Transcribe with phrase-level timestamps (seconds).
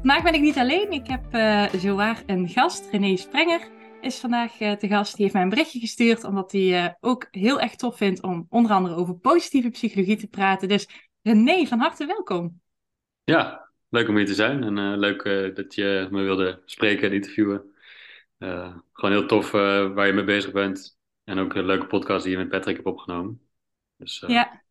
[0.00, 0.90] Vandaag ben ik niet alleen.
[0.90, 2.90] Ik heb uh, zowaar een gast.
[2.90, 3.68] René Sprenger
[4.00, 5.12] is vandaag uh, te gast.
[5.12, 8.46] Die heeft mij een berichtje gestuurd, omdat hij uh, ook heel erg tof vindt om
[8.48, 10.68] onder andere over positieve psychologie te praten.
[10.68, 10.88] Dus
[11.22, 12.60] René, van harte welkom.
[13.24, 17.74] Ja, leuk om hier te zijn en leuk dat je me wilde spreken en interviewen.
[18.92, 20.98] gewoon heel tof waar je mee bezig bent.
[21.24, 23.40] En ook een leuke podcast die je met Patrick hebt opgenomen.
[23.96, 24.62] Dus, ja.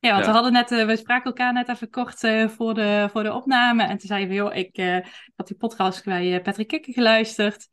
[0.00, 3.08] Ja, want we hadden net, uh, we spraken elkaar net even kort uh, voor, de,
[3.12, 3.82] voor de opname.
[3.82, 4.98] En toen zei we, joh, ik, uh,
[5.36, 7.68] had die podcast bij Patrick Kikker geluisterd.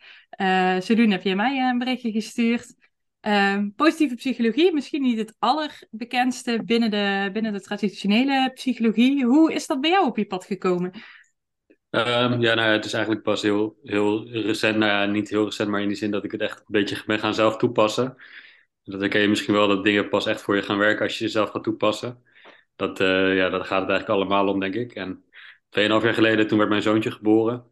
[0.80, 2.76] zodoende heb je mij een berichtje gestuurd.
[3.20, 9.26] Ehm, positieve psychologie, misschien niet het allerbekendste binnen de, binnen de traditionele psychologie.
[9.26, 10.92] Hoe is dat bij jou op je pad gekomen?
[11.90, 14.78] Um, ja, nou, het is eigenlijk pas heel, heel recent.
[14.78, 17.04] Nou ja, niet heel recent, maar in die zin dat ik het echt een beetje
[17.06, 18.16] ben gaan zelf toepassen.
[18.86, 21.24] Dat herken je misschien wel dat dingen pas echt voor je gaan werken als je
[21.24, 22.24] jezelf gaat toepassen.
[22.76, 24.94] Dat, uh, ja, dat gaat het eigenlijk allemaal om, denk ik.
[24.94, 25.24] En
[25.70, 27.66] 2,5 jaar geleden, toen werd mijn zoontje geboren.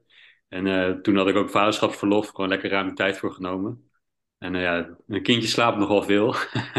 [0.48, 3.90] En uh, toen had ik ook vaderschapsverlof, gewoon lekker ruim tijd voor genomen.
[4.38, 6.36] En uh, ja, een kindje slaapt nogal veel.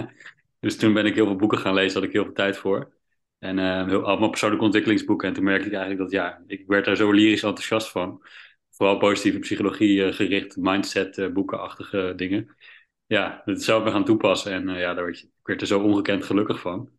[0.61, 2.93] dus toen ben ik heel veel boeken gaan lezen, had ik heel veel tijd voor.
[3.39, 5.29] En heel, allemaal persoonlijke ontwikkelingsboeken.
[5.29, 8.23] En toen merkte ik eigenlijk dat, ja, ik werd daar zo lyrisch enthousiast van.
[8.71, 12.57] Vooral positieve psychologie gericht, mindset boekenachtige dingen
[13.07, 14.53] ja, het zelf weer gaan toepassen.
[14.53, 16.91] En uh, ja, daar werd, ik werd er zo ongekend gelukkig van.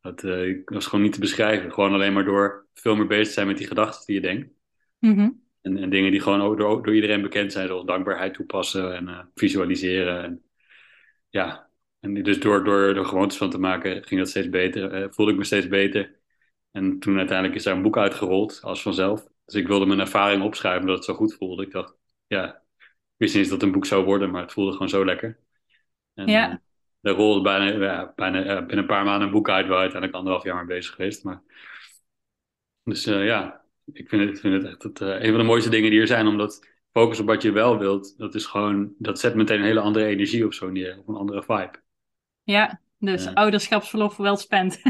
[0.00, 1.72] Dat uh, was gewoon niet te beschrijven.
[1.72, 4.50] Gewoon alleen maar door veel meer bezig te zijn met die gedachten die je denkt.
[4.98, 8.96] Mm en, en, dingen die gewoon ook door, door, iedereen bekend zijn, zoals dankbaarheid toepassen
[8.96, 10.22] en uh, visualiseren.
[10.22, 10.42] En,
[11.28, 15.14] ja, en dus door, door er gewoontes van te maken ging dat steeds beter.
[15.14, 16.18] voelde ik me steeds beter.
[16.70, 19.26] En toen uiteindelijk is daar een boek uitgerold, als vanzelf.
[19.44, 21.62] Dus ik wilde mijn ervaring opschrijven, omdat het zo goed voelde.
[21.62, 21.94] Ik dacht,
[22.26, 24.88] ja, ik wist niet eens dat het een boek zou worden, maar het voelde gewoon
[24.88, 25.38] zo lekker.
[26.18, 26.50] En, ja.
[26.50, 26.56] Uh,
[27.00, 30.44] er rolde bijna, bijna uh, binnen een paar maanden een boek uit waar uiteindelijk anderhalf
[30.44, 31.24] jaar mee bezig geweest.
[31.24, 31.42] Maar...
[32.84, 33.62] Dus uh, ja,
[33.92, 36.06] ik vind het, ik vind het echt het, een van de mooiste dingen die er
[36.06, 36.26] zijn.
[36.26, 39.80] Omdat focus op wat je wel wilt, dat is gewoon, dat zet meteen een hele
[39.80, 40.98] andere energie op zo'n neer.
[40.98, 41.82] Op een andere vibe.
[42.42, 44.82] Ja, dus ouderschapsverlof wel spend.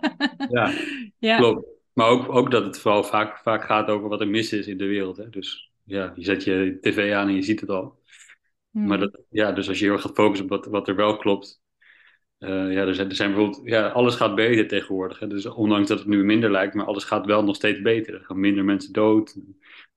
[0.48, 0.72] ja,
[1.18, 1.66] ja, klopt.
[1.92, 4.78] Maar ook, ook dat het vooral vaak, vaak gaat over wat er mis is in
[4.78, 5.16] de wereld.
[5.16, 5.30] Hè?
[5.30, 7.98] Dus ja, je zet je tv aan en je ziet het al.
[8.76, 9.10] Maar hmm.
[9.10, 11.60] dat, ja, dus als je heel gaat focussen op wat, wat er wel klopt.
[12.38, 15.18] Uh, ja, er zijn, er zijn bijvoorbeeld, ja, alles gaat beter tegenwoordig.
[15.18, 15.26] Hè?
[15.26, 18.14] Dus ondanks dat het nu minder lijkt, maar alles gaat wel nog steeds beter.
[18.14, 19.36] Er gaan minder mensen dood.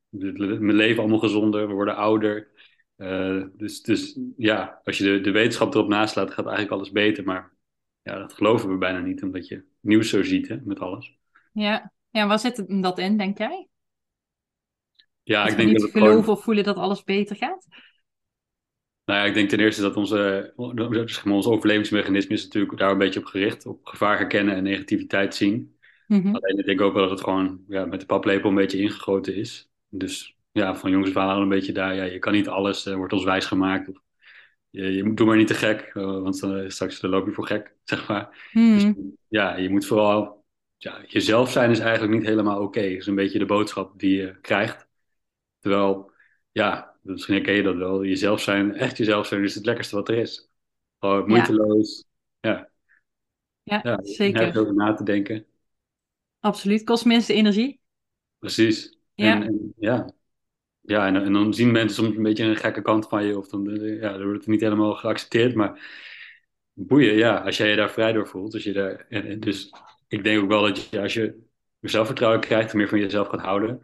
[0.09, 2.51] We leven allemaal gezonder, we worden ouder.
[2.97, 7.23] Uh, dus, dus ja, als je de, de wetenschap erop naslaat, gaat eigenlijk alles beter.
[7.23, 7.53] Maar
[8.01, 11.17] ja, dat geloven we bijna niet, omdat je nieuws zo ziet hè, met alles.
[11.51, 11.91] Ja.
[12.09, 13.67] ja, waar zit dat in, denk jij?
[15.23, 16.37] Ja, dat ik denk dat het geloven gewoon...
[16.37, 17.67] of voelen dat alles beter gaat?
[19.09, 20.53] Nou ja, ik denk ten eerste dat onze,
[21.05, 23.65] zeg maar, ons overlevingsmechanisme is natuurlijk daar een beetje op gericht.
[23.65, 25.77] Op gevaar herkennen en negativiteit zien.
[26.07, 26.35] Mm-hmm.
[26.35, 29.35] Alleen ik denk ook wel dat het gewoon ja, met de paplepel een beetje ingegoten
[29.35, 29.71] is.
[29.87, 31.95] Dus ja, van jongens aan een beetje daar.
[31.95, 33.89] Ja, je kan niet alles, uh, wordt ons wijs gemaakt.
[33.89, 34.01] Of,
[34.69, 37.45] je, je moet, doe maar niet te gek, uh, want dan, straks loop je voor
[37.45, 38.49] gek, zeg maar.
[38.51, 38.93] Mm-hmm.
[38.93, 40.43] Dus, ja, je moet vooral...
[40.77, 42.65] Ja, jezelf zijn is eigenlijk niet helemaal oké.
[42.65, 42.89] Okay.
[42.89, 44.87] Dat is een beetje de boodschap die je krijgt.
[45.59, 46.11] Terwijl,
[46.51, 48.03] ja, misschien herken je dat wel.
[48.03, 50.49] Jezelf zijn, echt jezelf zijn, is het lekkerste wat er is.
[50.99, 52.05] Gewoon moeiteloos.
[52.39, 52.69] Ja,
[53.63, 53.79] ja.
[53.83, 54.59] ja, zeker.
[54.59, 55.45] over na te denken.
[56.39, 57.79] Absoluut, kost minste energie.
[58.39, 58.97] Precies.
[59.13, 59.41] Ja.
[59.41, 60.13] En, ja.
[60.81, 63.37] Ja, en, en, dan zien mensen soms een beetje een gekke kant van je.
[63.37, 65.55] Of dan, ja, dan wordt het niet helemaal geaccepteerd.
[65.55, 65.79] Maar
[66.73, 68.53] boeien, ja, als jij je daar vrij door voelt.
[68.53, 69.73] Als je daar, en, dus
[70.07, 71.47] ik denk ook wel dat je, als je
[71.81, 73.83] zelfvertrouwen krijgt, meer van jezelf gaat houden,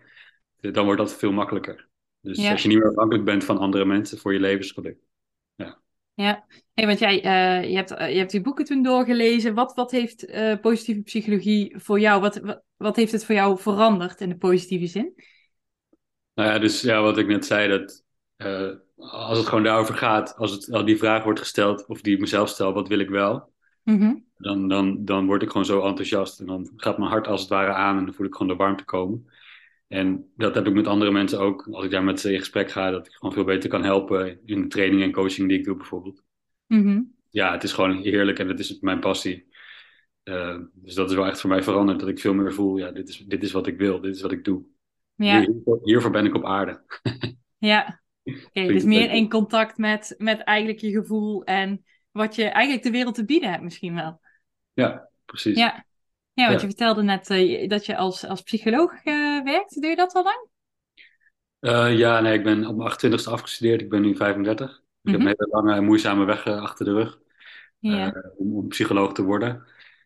[0.59, 1.87] dan wordt dat veel makkelijker.
[2.25, 4.97] Dus als je niet meer afhankelijk bent van andere mensen voor je levensgeluk.
[5.55, 5.79] Ja.
[6.13, 9.53] Ja, hey, want jij uh, je hebt, uh, je hebt die boeken toen doorgelezen.
[9.53, 13.59] Wat, wat heeft uh, positieve psychologie voor jou, wat, wat, wat, heeft het voor jou
[13.59, 15.13] veranderd in de positieve zin?
[16.33, 18.03] Nou ja, dus ja, wat ik net zei, dat
[18.97, 22.19] als het gewoon daarover gaat, als, het, als die vraag wordt gesteld, of die ik
[22.19, 23.53] mezelf stel, wat wil ik wel?
[23.83, 24.25] Mm-hmm.
[24.37, 27.49] Dan, dan, dan word ik gewoon zo enthousiast en dan gaat mijn hart als het
[27.49, 29.29] ware aan en dan voel ik gewoon de warmte komen.
[29.87, 31.67] En dat heb ik met andere mensen ook.
[31.71, 34.39] Als ik daar met ze in gesprek ga, dat ik gewoon veel beter kan helpen
[34.45, 36.23] in de training en coaching die ik doe bijvoorbeeld.
[36.67, 39.47] Mm Ja, het is gewoon heerlijk en het is mijn passie.
[40.23, 41.99] Uh, dus dat is wel echt voor mij veranderd.
[41.99, 44.21] Dat ik veel meer voel, ja, dit is, dit is wat ik wil, dit is
[44.21, 44.63] wat ik doe.
[45.15, 45.39] Ja.
[45.39, 46.83] Hier, hiervoor ben ik op aarde.
[47.57, 48.67] Ja, oké.
[48.67, 53.15] dus meer in contact met, met eigenlijk je gevoel en wat je eigenlijk de wereld
[53.15, 54.19] te bieden hebt misschien wel.
[54.73, 55.57] Ja, precies.
[55.57, 55.85] Ja,
[56.35, 59.81] ja want je vertelde net uh, dat je als, als psycholoog uh, werkt.
[59.81, 60.47] Doe je dat al lang?
[61.59, 63.81] Uh, ja, nee, ik ben op mijn 28ste afgestudeerd.
[63.81, 64.69] Ik ben nu 35.
[64.69, 65.27] Ik mm -hmm.
[65.27, 67.19] heb een hele lange, moeizame weg achter de rug
[67.79, 68.23] ja.
[68.37, 69.63] om, om, psycholoog te worden.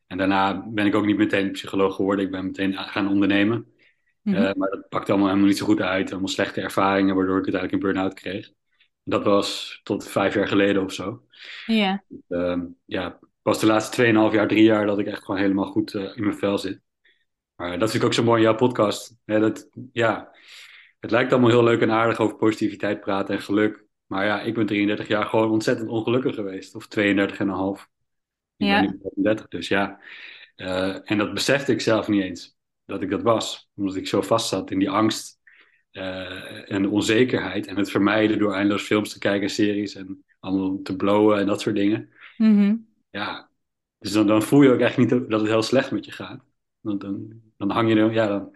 [0.07, 2.25] En daarna ben ik ook niet meteen psycholoog geworden.
[2.25, 3.73] Ik ben meteen gaan ondernemen.
[4.21, 4.53] Mm -hmm.
[4.57, 6.11] maar dat pakte allemaal helemaal niet zo goed uit.
[6.11, 8.51] Allemaal slechte ervaringen, waardoor ik uiteindelijk een burn-out kreeg.
[9.03, 11.23] Dat was tot vijf jaar geleden of zo.
[11.65, 12.03] Ja.
[12.27, 15.93] Uh, ja, pas de laatste 2,5 jaar, drie jaar dat ik echt gewoon helemaal goed
[15.93, 16.81] uh, in mijn vel zit.
[17.55, 19.15] Maar dat vind ik ook zo mooi in jouw podcast.
[19.25, 20.31] Ja, dat, ja,
[20.99, 23.85] het lijkt allemaal heel leuk en aardig over positiviteit praten en geluk.
[24.05, 26.75] Maar ja, ik ben 33 jaar gewoon ontzettend ongelukkig geweest.
[26.75, 27.89] Of 32 en een half.
[28.57, 28.81] Ik ja.
[28.81, 29.99] ben nu 35, dus ja.
[30.55, 33.69] Uh, en dat besefte ik zelf niet eens, dat ik dat was.
[33.75, 35.39] Omdat ik zo vast zat in die angst
[35.91, 37.67] uh, en de onzekerheid.
[37.67, 41.61] En het vermijden door eindeloos films te kijken, series en allemaal te blowen en dat
[41.61, 42.09] soort dingen.
[42.37, 42.88] Mm -hmm.
[43.09, 43.49] Ja,
[43.99, 46.43] dus dan, dan voel je ook echt niet dat het heel slecht met je gaat.
[46.81, 48.51] Dan, dan, dan hang je er, ja, dan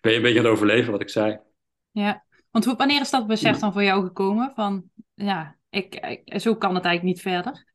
[0.00, 1.38] ben je een beetje aan het overleven, wat ik zei.
[1.90, 4.52] Ja, want hoe, wanneer is dat besef dan voor jou gekomen?
[4.54, 7.66] Van, ja, ik, ik, zo kan het eigenlijk niet verder.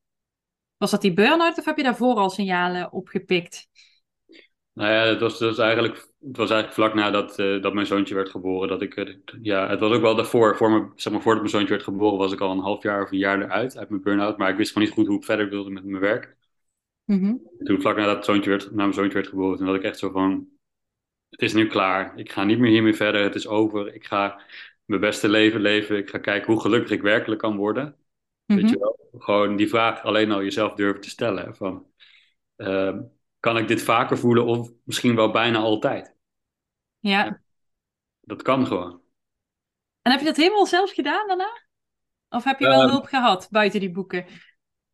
[0.77, 3.67] Was dat die burn-out of heb je daarvoor al signalen opgepikt?
[4.73, 8.15] Nou ja, het was, dus eigenlijk, het was eigenlijk vlak nadat uh, dat mijn zoontje
[8.15, 8.67] werd geboren.
[8.67, 11.53] Dat ik, uh, ja, het was ook wel daarvoor, voor me, zeg maar, voordat mijn
[11.53, 14.01] zoontje werd geboren, was ik al een half jaar of een jaar eruit uit mijn
[14.01, 14.37] burn-out.
[14.37, 16.35] Maar ik wist gewoon niet goed hoe ik verder wilde met mijn werk.
[17.05, 17.41] Mm -hmm.
[17.63, 19.99] Toen vlak nadat het zoontje werd, na mijn zoontje werd geboren, toen had ik echt
[19.99, 20.47] zo van,
[21.33, 22.17] het is nu klaar.
[22.17, 23.23] Ik ga niet meer hiermee verder.
[23.23, 23.93] Het is over.
[23.93, 24.41] Ik ga
[24.85, 25.97] mijn beste leven leven.
[25.97, 27.83] Ik ga kijken hoe gelukkig ik werkelijk kan worden.
[27.85, 27.95] Mm
[28.45, 28.55] -hmm.
[28.55, 29.09] Weet je wel?
[29.17, 31.55] Gewoon die vraag alleen al jezelf durven te stellen.
[31.55, 31.85] Van,
[32.57, 32.99] uh,
[33.43, 36.15] kan ik dit vaker voelen of misschien wel bijna altijd?
[36.99, 37.41] Ja.
[38.21, 39.01] Dat kan gewoon.
[40.01, 41.61] En heb je dat helemaal zelf gedaan daarna?
[42.29, 44.25] Of heb je wel uh, hulp gehad buiten die boeken?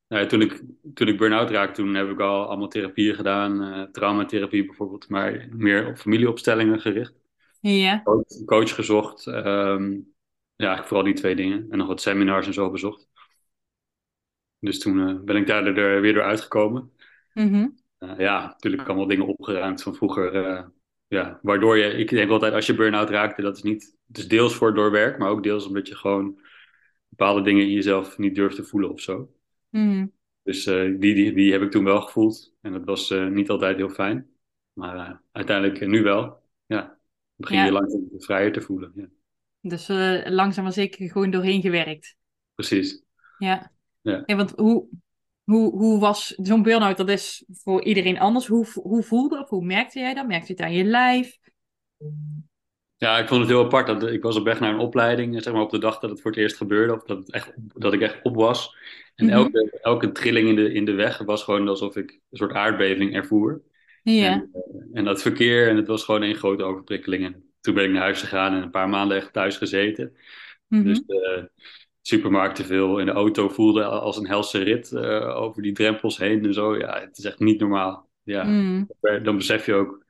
[0.07, 0.63] Nou, toen ik,
[0.93, 3.63] toen ik burn-out raakte, toen heb ik al allemaal therapieën gedaan.
[3.63, 7.13] Uh, traumatherapie bijvoorbeeld, maar meer op familieopstellingen gericht.
[7.59, 8.01] Ja.
[8.03, 9.25] Coach, coach gezocht.
[9.25, 10.13] Um,
[10.55, 11.65] ja, vooral die twee dingen.
[11.69, 13.07] En nog wat seminars en zo bezocht.
[14.59, 16.91] Dus toen uh, ben ik daar er weer door uitgekomen.
[17.33, 17.87] Mm -hmm.
[17.99, 20.71] Uh, ja, natuurlijk allemaal dingen opgeruimd van vroeger.
[21.07, 24.27] ja, waardoor je, ik denk altijd als je burn-out raakte, dat is niet, het is
[24.27, 26.39] deels voor door werk, maar ook deels omdat je gewoon
[27.09, 29.33] bepaalde dingen in jezelf niet durft te voelen of zo.
[29.69, 30.11] Mm.
[30.43, 32.55] Dus uh, die, die, die heb ik toen wel gevoeld.
[32.61, 34.29] En dat was uh, niet altijd heel fijn.
[34.73, 36.41] Maar uh, uiteindelijk nu wel.
[36.65, 36.99] Ja,
[37.35, 37.65] begin ja.
[37.65, 38.91] je langzaam vrijer te voelen.
[38.95, 39.07] Ja.
[39.61, 39.87] Dus
[40.33, 42.17] langzaam maar zeker gewoon doorheen gewerkt.
[42.55, 43.03] Precies.
[43.37, 43.71] Ja.
[44.01, 44.23] ja.
[44.25, 44.87] ja want hoe,
[45.49, 46.97] hoe, hoe was zo'n burn-out?
[46.97, 48.47] Dat is voor iedereen anders.
[48.47, 50.27] Hoe, hoe voelde of hoe merkte jij dat?
[50.27, 51.37] Merkte je het aan je lijf?
[52.97, 53.87] Ja, ik vond het heel apart.
[53.87, 56.21] Dat, ik was op weg naar een opleiding, zeg maar op de dag dat het
[56.21, 58.75] voor het eerst gebeurde, of dat, het echt, dat ik echt op was.
[59.15, 59.39] En mm -hmm.
[59.39, 63.15] elke, elke trilling in de, in de weg was gewoon alsof ik een soort aardbeving
[63.15, 63.61] ervoer.
[64.03, 64.31] Ja.
[64.31, 67.25] En, uh, en dat verkeer, en het was gewoon een grote overprikkeling.
[67.25, 70.17] En toen ben ik naar huis gegaan en een paar maanden echt thuis gezeten.
[70.67, 70.87] Mm -hmm.
[70.87, 71.49] Dus de
[72.09, 76.17] supermarkt te veel in de auto voelde als een helse rit uh, over die drempels
[76.17, 76.77] heen en zo.
[76.77, 78.09] Ja, het is echt niet normaal.
[78.23, 78.87] Ja, mm.
[79.23, 80.05] dan besef je ook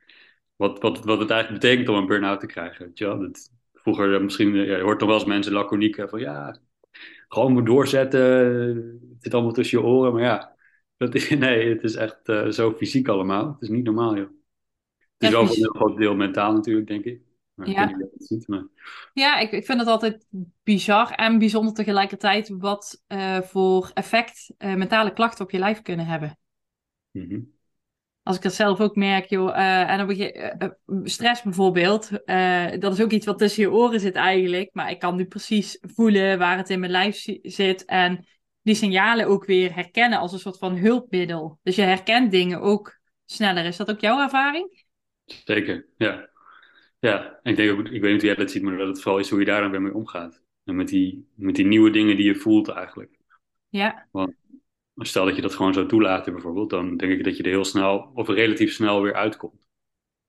[0.56, 2.86] wat, wat, wat het eigenlijk betekent om een burn-out te krijgen.
[2.86, 3.18] Weet je wel?
[3.18, 3.50] Dat,
[3.82, 6.58] vroeger misschien, ja, je hoort toch wel eens mensen laconiek van ja,
[7.28, 8.20] gewoon moet doorzetten,
[9.10, 10.12] het zit allemaal tussen je oren.
[10.12, 10.56] Maar ja,
[10.96, 13.46] dat is, nee, het is echt uh, zo fysiek allemaal.
[13.52, 14.28] Het is niet normaal, joh.
[15.18, 17.20] Het is wel een heel groot deel mentaal natuurlijk, denk ik.
[17.64, 17.88] Ja.
[17.88, 18.64] ik weet niet ziet, maar...
[19.12, 20.26] ja, ik, ik vind het altijd
[20.62, 26.06] bizar en bijzonder tegelijkertijd wat uh, voor effect uh, mentale klachten op je lijf kunnen
[26.06, 26.38] hebben.
[27.10, 27.58] Mm -hmm
[28.22, 30.54] als ik dat zelf ook merk, joh, uh, en dan begin,
[31.04, 32.10] stress bijvoorbeeld,
[32.80, 35.78] dat is ook iets wat tussen je oren zit eigenlijk, maar ik kan nu precies
[35.80, 38.26] voelen waar het in mijn lijf zit en
[38.62, 41.58] die signalen ook weer herkennen als een soort van hulpmiddel.
[41.62, 43.64] Dus je herkent dingen ook sneller.
[43.64, 44.84] Is dat ook jouw ervaring?
[45.24, 46.29] Zeker, ja.
[47.00, 49.00] Ja, en ik denk ook, ik weet niet hoe jij dat ziet, maar dat het
[49.02, 50.42] vooral is hoe je daar dan weer mee omgaat.
[50.64, 53.18] En met die, met die nieuwe dingen die je voelt eigenlijk.
[53.68, 54.08] Ja.
[54.10, 54.34] Want
[54.94, 57.64] stel dat je dat gewoon zou toelaten bijvoorbeeld, dan denk ik dat je er heel
[57.64, 59.68] snel of relatief snel weer uitkomt.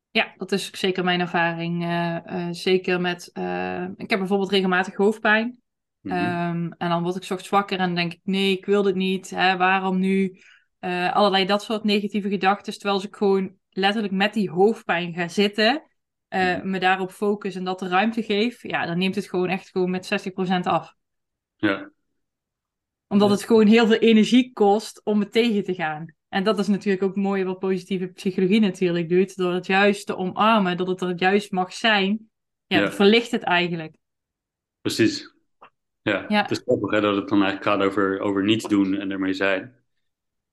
[0.09, 1.83] Ja, dat is zeker mijn ervaring.
[1.83, 5.59] Uh, uh, zeker met, uh, ik heb bijvoorbeeld regelmatig hoofdpijn.
[6.01, 6.55] Mm -hmm.
[6.55, 9.29] um, en dan word ik ochtends wakker en denk ik, nee, ik wil dit niet.
[9.29, 10.39] Hè, waarom nu?
[11.13, 12.73] allerlei dat soort negatieve gedachten.
[12.73, 15.83] Terwijl als ik gewoon letterlijk met die hoofdpijn ga zitten,
[16.39, 16.69] mm -hmm.
[16.69, 19.89] me daarop focus en dat de ruimte geef, ja, dan neemt het gewoon echt gewoon
[19.89, 20.95] met 60% af.
[21.55, 21.91] Ja,
[23.11, 26.15] omdat het gewoon heel veel energie kost om het tegen te gaan.
[26.29, 29.35] En dat is natuurlijk ook mooi wat positieve psychologie natuurlijk doet.
[29.35, 32.29] Door het juist te omarmen, dat het er juist mag zijn.
[32.65, 32.91] Ja, ja.
[32.91, 33.95] verlicht het eigenlijk.
[34.81, 35.33] Precies.
[36.01, 36.41] Ja, Ja.
[36.41, 39.33] het is grappig hè, dat het dan eigenlijk gaat over, over niets doen en ermee
[39.33, 39.75] zijn.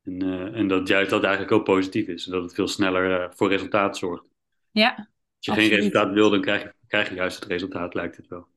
[0.02, 2.24] En, eh, en dat juist dat eigenlijk heel positief is.
[2.24, 4.24] Dat het veel sneller eh, voor resultaat zorgt.
[4.70, 5.08] Ja,
[5.38, 5.70] Als je Absoluut.
[5.70, 8.48] geen resultaat wil, dan krijg je, krijg je juist het resultaat, lijkt het wel.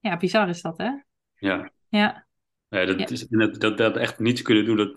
[0.00, 0.90] ja, bizar is dat, hè?
[1.34, 2.26] Ja, Ja,
[2.68, 3.06] Nee, dat, Ja.
[3.08, 4.96] is, en dat, dat, dat echt niets kunnen doen, dat,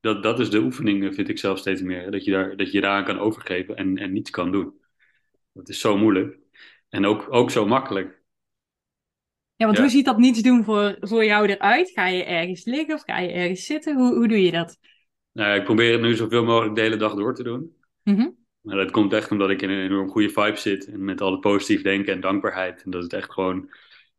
[0.00, 2.10] dat, dat is de oefening, vind ik zelf steeds meer.
[2.10, 4.80] Dat je, daar, dat je daaraan kan overgeven en, en niets kan doen.
[5.52, 6.38] Dat is zo moeilijk.
[6.88, 8.22] En ook, ook zo makkelijk.
[9.56, 9.82] ja want Ja.
[9.82, 11.90] hoe ziet dat niets doen voor, voor jou eruit?
[11.90, 13.96] Ga je ergens liggen of ga je ergens zitten?
[13.96, 14.78] Hoe, hoe doe je dat?
[15.32, 17.76] Nou, ik probeer het nu zoveel mogelijk de hele dag door te doen.
[18.02, 18.28] Mhm.
[18.64, 20.86] Maar dat komt echt omdat ik in een enorm goede vibe zit.
[20.86, 22.82] En met al het positief denken en dankbaarheid.
[22.82, 23.70] En dat het echt gewoon,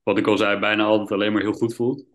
[0.04, 2.06] wat ik al zei, bijna altijd alleen maar heel goed voelt.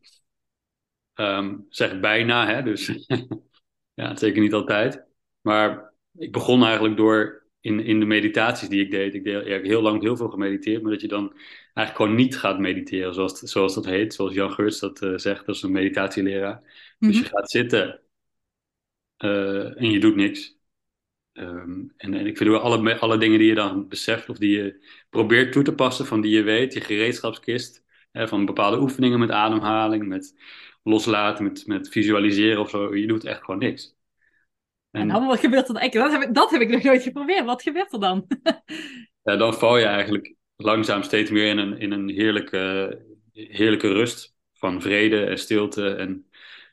[1.15, 2.63] Ehm, zeg bijna, hè.
[2.63, 3.07] Dus
[3.95, 5.05] ja, zeker niet altijd.
[5.41, 9.15] Maar ik begon eigenlijk door in, in de meditaties die ik deed.
[9.15, 10.83] Ik deed ja, heel lang heel veel gemediteerd.
[10.83, 11.33] Maar dat je dan
[11.75, 14.15] eigenlijk gewoon niet gaat mediteren, zoals, zoals dat heet.
[14.15, 16.63] Zoals Jan Geurts dat eh, zegt, dat is een meditatieleraar.
[16.99, 17.31] Dus je Mhm.
[17.31, 18.01] gaat zitten
[19.17, 20.60] eh, en je doet niks.
[21.41, 24.87] Ehm, en, en ik vind alle, alle dingen die je dan beseft of die je
[25.11, 29.31] probeert toe te passen, van die je weet, je gereedschapskist, hè, van bepaalde oefeningen met
[29.31, 30.35] ademhaling, met
[30.83, 33.97] loslaten, met, met visualiseren of zo, je doet echt gewoon niks.
[34.91, 35.91] En En dan, wat gebeurt er dan?
[35.93, 37.45] Dat heb, ik, dat heb ik nog nooit geprobeerd.
[37.45, 38.27] Wat gebeurt er dan?
[39.23, 42.99] ja, dan val je eigenlijk langzaam steeds meer in een, in een heerlijke,
[43.33, 46.30] heerlijke rust van vrede en stilte en,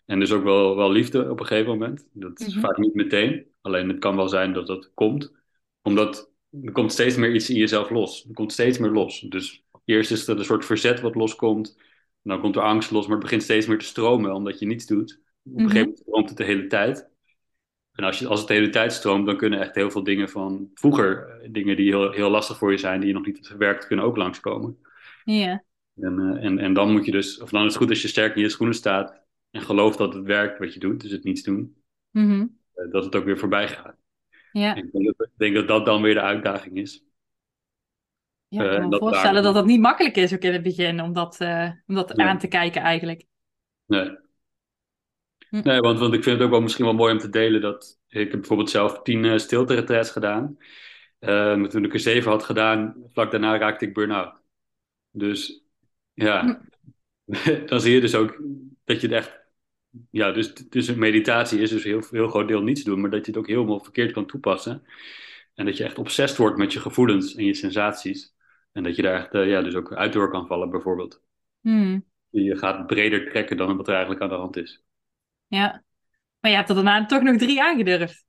[0.08, 2.08] en dus ook wel, wel liefde op een gegeven moment.
[2.14, 2.60] Dat is Mhm.
[2.60, 5.34] vaak niet meteen, alleen het kan wel zijn dat dat komt.
[5.82, 6.32] Omdat
[6.64, 8.26] er komt steeds meer iets in jezelf los.
[8.28, 9.20] Er komt steeds meer los.
[9.20, 11.78] Dus eerst is er een soort verzet wat loskomt.
[12.22, 14.86] Dan komt er angst los, maar het begint steeds meer te stromen omdat je niets
[14.86, 15.12] doet.
[15.14, 15.62] Op een Mhm.
[15.64, 17.10] gegeven moment stroomt het de hele tijd.
[17.92, 20.30] En als, je, als het de hele tijd stroomt, dan kunnen echt heel veel dingen
[20.30, 23.36] van vroeger, eh, dingen die heel, heel lastig voor je zijn, die je nog niet
[23.36, 24.78] hebt verwerkt, kunnen ook langskomen.
[25.24, 25.64] Ja.
[25.96, 28.08] En, eh, en, en dan moet je dus, of dan is het goed als je
[28.08, 29.22] sterk in je schoenen staat
[29.58, 31.76] en gelooft dat het werkt wat je doet, dus het niets doen,
[32.12, 32.46] Mhm.
[32.74, 33.96] eh, dat het ook weer voorbij gaat.
[34.52, 34.76] Ja.
[34.76, 37.04] Ik denk dat, ik denk dat dat dan weer de uitdaging is.
[38.48, 40.64] Ja, ik Eh, kan me voorstellen daar- dat dat niet makkelijk is ook in het
[40.64, 42.28] begin om dat, eh, om dat Nee.
[42.28, 43.26] aan te kijken eigenlijk.
[43.86, 44.18] Nee.
[45.50, 45.62] Hm.
[45.64, 48.00] Nee, want, want ik vind het ook wel misschien wel mooi om te delen dat
[48.08, 50.58] ik heb bijvoorbeeld zelf tien uh, stilte gedaan.
[51.20, 54.42] Uh, toen ik er zeven had gedaan, vlak daarna raakte ik burn-out.
[55.12, 55.64] Dus
[56.14, 56.62] ja,
[57.70, 58.42] dan zie je dus ook
[58.84, 59.46] dat je het echt.
[60.12, 63.26] Ja, dus, dus een meditatie is dus heel, heel groot deel niets doen, maar dat
[63.26, 64.84] je het ook helemaal verkeerd kan toepassen.
[65.54, 68.36] En dat je echt obsessed wordt met je gevoelens en je sensaties.
[68.72, 71.22] En dat je daar echt, uh, ja, dus ook uit door kan vallen, bijvoorbeeld.
[71.62, 72.06] Hmm.
[72.30, 74.84] Je gaat breder trekken dan wat er eigenlijk aan de hand is.
[75.48, 75.84] Ja,
[76.40, 78.26] maar je hebt er daarna toch nog drie aangedurfd.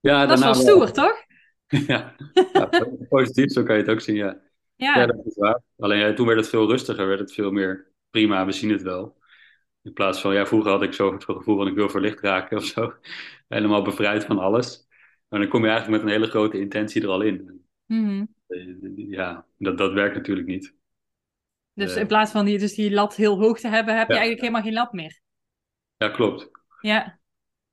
[0.00, 1.24] Ja, dat is wel stoer, toch?
[1.86, 2.14] ja.
[2.52, 2.68] ja,
[3.08, 4.40] positief, zo kan je het ook zien, ja.
[4.76, 5.60] Ja, ja dat is waar.
[5.78, 8.82] Alleen ja, toen werd het veel rustiger, werd het veel meer prima, we zien het
[8.82, 9.20] wel.
[9.82, 12.56] In plaats van, ja, vroeger had ik zo het gevoel van ik wil verlicht raken
[12.56, 12.94] of zo.
[13.48, 14.86] Helemaal bevrijd van alles.
[15.28, 17.64] Maar dan kom je eigenlijk met een hele grote intentie er al in.
[17.86, 18.28] mm-hmm.
[18.96, 20.74] Ja, dat, dat werkt natuurlijk niet.
[21.74, 24.40] Dus in plaats van die, dus die lat heel hoog te hebben, heb je eigenlijk
[24.40, 25.20] helemaal geen lat meer.
[25.96, 26.50] Ja, klopt.
[26.80, 27.18] Ja,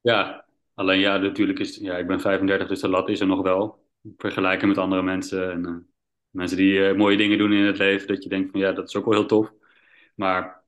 [0.01, 3.41] Ja, alleen ja, natuurlijk is, ja, ik ben 35, dus de lat is er nog
[3.41, 3.87] wel.
[4.17, 5.75] Vergelijken met andere mensen en uh,
[6.29, 8.87] mensen die uh, mooie dingen doen in het leven, dat je denkt van ja, dat
[8.87, 9.53] is ook wel heel tof.
[10.15, 10.63] Maar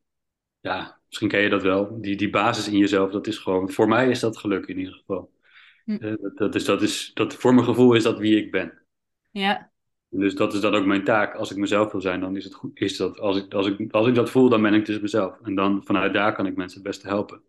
[0.59, 2.01] ja, misschien ken je dat wel.
[2.01, 4.93] Die, die basis in jezelf, dat is gewoon, voor mij is dat geluk in ieder
[4.93, 5.31] geval.
[5.85, 5.97] Hm.
[5.99, 8.81] Uh, dat, dat, is, dat is, dat, voor mijn gevoel is dat wie ik ben.
[9.31, 9.71] ja,
[10.09, 11.35] Dus dat is dan ook mijn taak.
[11.35, 12.79] Als ik mezelf wil zijn, dan is het goed.
[12.79, 15.39] Is dat, als, ik, als, ik, als ik dat voel, dan ben ik dus mezelf.
[15.43, 17.41] En dan vanuit daar kan ik mensen het beste helpen.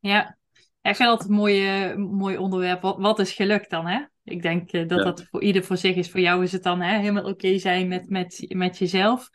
[0.00, 0.36] ja.
[0.82, 2.82] Ik vind altijd een mooi, mooi onderwerp.
[2.82, 4.00] Wat, wat is geluk dan, hè?
[4.24, 5.04] Ik denk uh, dat Ja.
[5.04, 6.10] dat voor ieder voor zich is.
[6.10, 9.30] Voor jou is het dan hè, helemaal oké zijn met, met, met jezelf.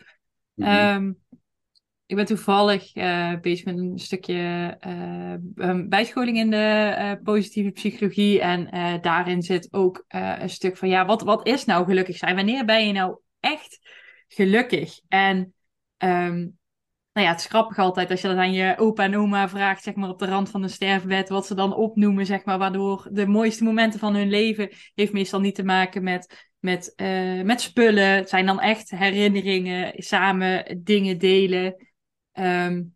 [0.53, 0.69] Mhm.
[0.69, 1.11] Ehm,
[2.05, 4.77] ik ben toevallig eh, bezig met een stukje
[5.55, 8.41] um, bijscholing in de eh, positieve psychologie.
[8.41, 8.67] En
[9.01, 12.35] daarin zit ook een stuk van, ja, wat, wat is nou gelukkig zijn?
[12.35, 13.79] Wanneer ben je nou echt
[14.27, 14.99] gelukkig?
[15.07, 15.53] En
[15.97, 16.47] ehm,
[17.13, 19.83] nou ja, het is grappig altijd als je dat aan je opa en oma vraagt,
[19.83, 23.07] zeg maar op de rand van een sterfbed, wat ze dan opnoemen, zeg maar, waardoor
[23.11, 27.61] de mooiste momenten van hun leven heeft meestal niet te maken met, met, uh, met
[27.61, 28.09] spullen.
[28.09, 31.92] Het zijn dan echt herinneringen, samen dingen delen.
[32.39, 32.95] Um,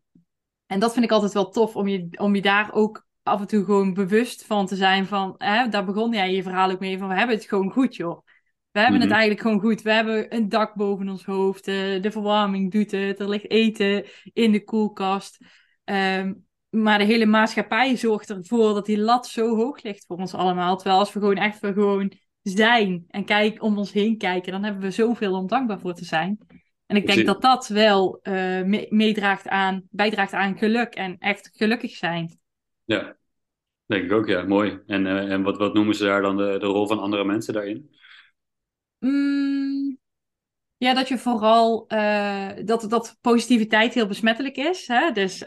[0.66, 3.48] en dat vind ik altijd wel tof, om je, om je daar ook af en
[3.48, 6.98] toe gewoon bewust van te zijn van, hè, daar begon jij je verhaal ook mee
[6.98, 8.26] van, we hebben het gewoon goed, joh.
[8.72, 9.10] We hebben Mhm.
[9.10, 9.82] het eigenlijk gewoon goed.
[9.82, 11.68] We hebben een dak boven ons hoofd.
[11.68, 13.20] Uh, de verwarming doet het.
[13.20, 15.38] Er ligt eten in de koelkast.
[15.86, 20.34] Um, maar de hele maatschappij zorgt ervoor dat die lat zo hoog ligt voor ons
[20.34, 20.76] allemaal.
[20.76, 24.82] Terwijl als we gewoon echt gewoon zijn en kijk, om ons heen kijken, dan hebben
[24.82, 26.38] we zoveel om dankbaar voor te zijn.
[26.88, 31.96] En ik denk dat dat wel uh, meedraagt aan, bijdraagt aan geluk en echt gelukkig
[31.96, 32.40] zijn.
[32.84, 33.18] Ja,
[33.86, 34.44] denk ik ook, ja.
[34.44, 34.80] Mooi.
[34.86, 37.54] En, uh, en wat, wat noemen ze daar dan de, de rol van andere mensen
[37.54, 37.96] daarin?
[39.00, 39.98] Mm,
[40.78, 44.88] ja, dat je vooral uh, dat, dat positiviteit heel besmettelijk is.
[44.88, 45.12] Hè?
[45.12, 45.38] Dus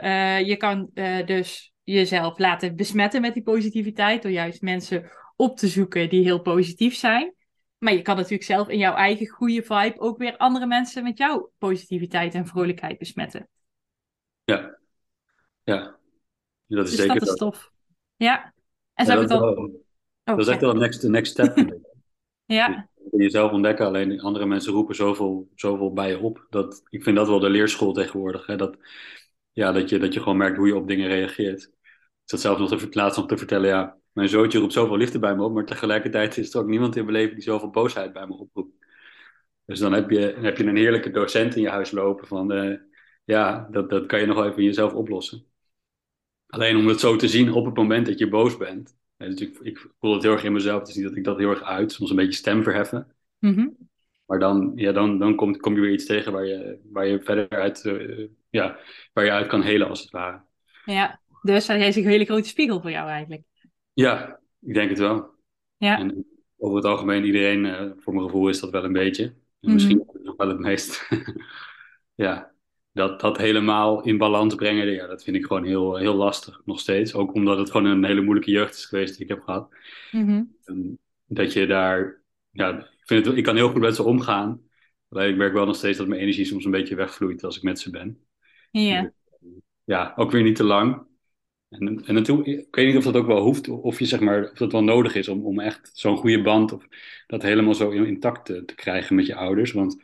[0.46, 0.90] je kan
[1.24, 6.40] dus jezelf laten besmetten met die positiviteit door juist mensen op te zoeken die heel
[6.40, 7.34] positief zijn.
[7.80, 11.18] Maar je kan natuurlijk zelf in jouw eigen goede vibe ook weer andere mensen met
[11.18, 13.48] jouw positiviteit en vrolijkheid besmetten.
[14.44, 14.78] Ja,
[15.62, 15.98] ja.
[16.66, 17.72] Dat is dus zeker dat is tof.
[18.16, 18.54] Ja.
[18.94, 19.40] En zo ja, dat, al...
[19.40, 19.72] wel, oh,
[20.24, 21.56] dat is echt wel de next, next step.
[22.44, 22.88] ja.
[23.10, 26.46] Je jezelf ontdekken, alleen andere mensen roepen zoveel, zoveel bij je op.
[26.50, 28.46] Dat, ik vind dat wel de leerschool tegenwoordig.
[28.46, 28.56] Hè?
[28.56, 28.76] Dat,
[29.52, 31.62] ja, dat, je, dat je gewoon merkt hoe je op dingen reageert.
[31.62, 31.80] Ik
[32.24, 35.36] zat zelf nog te, laatst nog te vertellen, ja, mijn zoontje roept zoveel liefde bij
[35.36, 38.26] me op, maar tegelijkertijd is er ook niemand in mijn leven die zoveel boosheid bij
[38.26, 38.86] me oproept.
[39.64, 42.76] Dus dan heb je, heb je een heerlijke docent in je huis lopen van, uh,
[43.24, 45.44] ja, dat, dat kan je nog wel even jezelf oplossen.
[46.46, 48.98] Alleen om het zo te zien op het moment dat je boos bent.
[49.16, 51.50] Dus ik, ik voel het heel erg in mezelf, dus niet dat ik dat heel
[51.50, 53.14] erg uit, soms een beetje stem verheffen.
[53.38, 53.76] Mm
[54.26, 57.20] Maar dan, ja, dan, dan komt, kom je weer iets tegen waar je, waar je
[57.20, 58.78] verder uit, uh, ja,
[59.12, 60.42] waar je uit kan helen als het ware.
[60.84, 63.42] Ja, dus hij is een hele grote spiegel voor jou eigenlijk.
[64.00, 65.30] Ja, ik denk het wel.
[65.76, 65.98] Ja.
[65.98, 66.26] En
[66.56, 69.24] over het algemeen, iedereen, uh, voor mijn gevoel is dat wel een beetje.
[69.24, 69.72] En Mhm.
[69.72, 71.08] Misschien nog wel het meest.
[72.14, 72.52] ja,
[72.92, 76.80] dat, dat helemaal in balans brengen, ja, dat vind ik gewoon heel, heel lastig nog
[76.80, 77.14] steeds.
[77.14, 79.68] Ook omdat het gewoon een hele moeilijke jeugd is geweest die ik heb gehad.
[80.10, 80.42] Mhm.
[81.26, 84.62] Dat je daar, ja, ik, vind het, ik kan heel goed met ze omgaan.
[85.08, 87.62] Alleen ik merk wel nog steeds dat mijn energie soms een beetje wegvloeit als ik
[87.62, 88.24] met ze ben.
[88.70, 89.12] Ja.
[89.84, 91.06] Ja, ook weer niet te lang.
[91.70, 94.50] En, en natuurlijk, ik weet niet of dat ook wel hoeft, of je zeg maar,
[94.50, 96.86] of dat wel nodig is om, om echt zo'n goede band of
[97.26, 99.72] dat helemaal zo intact te, te krijgen met je ouders.
[99.72, 99.96] Want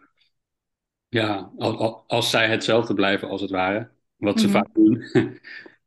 [1.09, 4.55] ja, als, als zij hetzelfde blijven als het ware, wat ze Mhm.
[4.57, 5.03] vaak doen,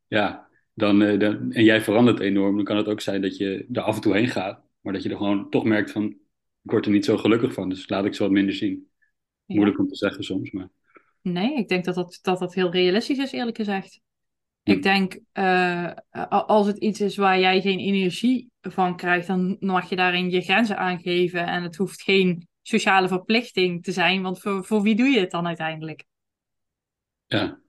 [0.07, 3.67] ja, dan, eh, dan, en jij verandert enorm, dan kan het ook zijn dat je
[3.73, 6.05] er af en toe heen gaat, maar dat je er gewoon toch merkt van,
[6.63, 8.89] ik word er niet zo gelukkig van, dus laat ik ze wat minder zien.
[9.45, 9.55] Ja.
[9.55, 10.69] Moeilijk om te zeggen soms, maar
[11.21, 14.01] Nee, ik denk dat dat, dat dat heel realistisch is, eerlijk gezegd.
[14.63, 14.71] Hm.
[14.71, 15.91] Ik denk, eh,
[16.29, 20.41] als het iets is waar jij geen energie van krijgt, dan mag je daarin je
[20.41, 21.47] grenzen aangeven.
[21.47, 25.31] En het hoeft geen sociale verplichting te zijn, want voor, voor wie doe je het
[25.31, 26.05] dan uiteindelijk?
[27.27, 27.59] ja,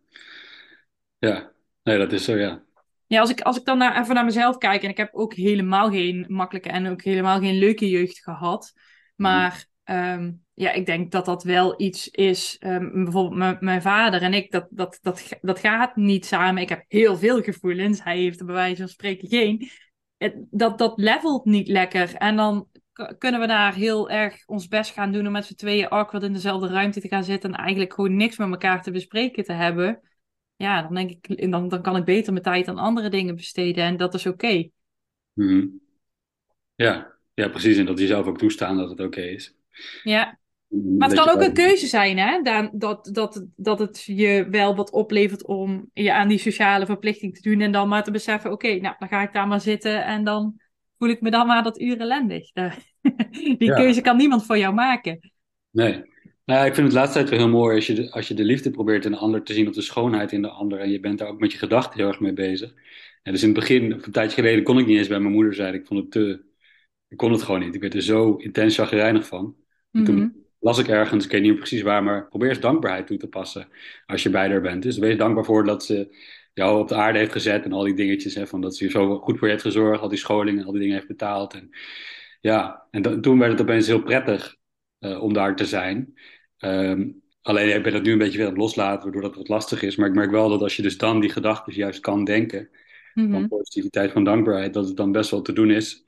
[1.18, 2.62] ja, nee, dat is zo, ja.
[3.07, 5.35] Ja, als ik, als ik dan naar, even naar mezelf kijk, en ik heb ook
[5.35, 8.72] helemaal geen makkelijke en ook helemaal geen leuke jeugd gehad.
[9.16, 12.57] Maar ehm, ja, ik denk dat dat wel iets is.
[12.59, 16.62] ehm, bijvoorbeeld mijn- vader en ik, dat, dat, dat, dat gaat niet samen.
[16.62, 18.03] Ik heb heel veel gevoelens.
[18.03, 19.68] Hij heeft er bij wijze van spreken geen.
[20.51, 22.14] Dat, dat levelt niet lekker.
[22.14, 22.68] En dan
[23.18, 26.33] kunnen we daar heel erg ons best gaan doen om met z'n tweeën awkward in
[26.33, 27.53] dezelfde ruimte te gaan zitten.
[27.53, 30.01] En eigenlijk gewoon niks met elkaar te bespreken te hebben.
[30.57, 33.85] Ja, dan denk ik, dan, dan kan ik beter mijn tijd aan andere dingen besteden.
[33.85, 34.68] En dat is oké.
[35.33, 35.66] Mhm.
[36.75, 37.77] Ja, ja, precies.
[37.77, 39.55] En dat die zelf ook toestaan dat het oké is.
[40.03, 40.39] Ja.
[40.70, 42.42] Maar het kan ook een keuze zijn, hè?
[42.42, 47.35] Da- Dat, dat, dat het je wel wat oplevert om je aan die sociale verplichting
[47.35, 47.61] te doen.
[47.61, 50.04] En dan maar te beseffen, oké, nou, dan ga ik daar maar zitten.
[50.04, 50.54] En dan
[50.98, 52.50] voel ik me dan maar dat uur ellendig.
[53.33, 53.74] Die Ja.
[53.74, 55.33] keuze kan niemand voor jou maken.
[55.70, 55.92] Nee.
[56.44, 58.35] Nou, ja, ik vind het laatste tijd wel heel mooi als je, de, als je
[58.35, 60.78] de liefde probeert in de ander te zien of de schoonheid in de ander.
[60.78, 62.74] En je bent daar ook met je gedachten heel erg mee bezig.
[63.22, 65.54] En dus in het begin, een tijdje geleden, kon ik niet eens bij mijn moeder
[65.54, 65.74] zijn.
[65.74, 66.44] Ik vond het te...
[67.09, 67.74] Ik kon het gewoon niet.
[67.74, 69.54] Ik werd er zo intens chagrijnig van.
[69.92, 73.29] Toen las ik ergens, ik weet niet precies waar, maar probeer eens dankbaarheid toe te
[73.29, 73.68] passen
[74.07, 74.83] als je bij haar bent.
[74.83, 76.16] Dus wees dankbaar voor dat ze
[76.53, 78.35] jou op de aarde heeft gezet en al die dingetjes.
[78.35, 80.73] Hè, van dat ze zo goed voor je heeft gezorgd, al die scholing en al
[80.73, 81.55] die dingen heeft betaald.
[81.55, 81.70] En,
[82.40, 84.57] ja, en dan- toen werd het opeens heel prettig
[84.99, 86.14] eh, om daar te zijn.
[86.59, 87.09] Ehm,
[87.42, 89.83] alleen ik ben het nu een beetje weer aan het loslaten, waardoor dat wat lastig
[89.83, 89.96] is.
[89.96, 92.70] Maar ik merk wel dat als je dus dan die gedachten juist kan denken,
[93.14, 93.31] Mhm.
[93.31, 96.05] van positiviteit, van dankbaarheid, dat het dan best wel te doen is.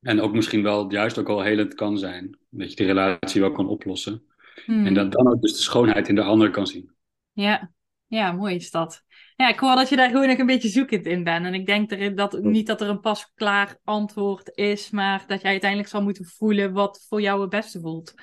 [0.00, 2.38] En ook misschien wel juist ook al helend kan zijn.
[2.50, 4.22] Dat je die relatie wel kan oplossen.
[4.66, 4.86] Mhm.
[4.86, 6.90] En dat dan ook dus de schoonheid in de ander kan zien.
[7.32, 7.72] Ja.
[8.06, 9.04] ja, mooi is dat.
[9.36, 11.46] Ja, ik hoor dat je daar gewoon nog een beetje zoekend in bent.
[11.46, 15.50] En ik denk er, dat, niet dat er een pasklaar antwoord is, maar dat jij
[15.50, 18.14] uiteindelijk zal moeten voelen wat voor jou het beste voelt.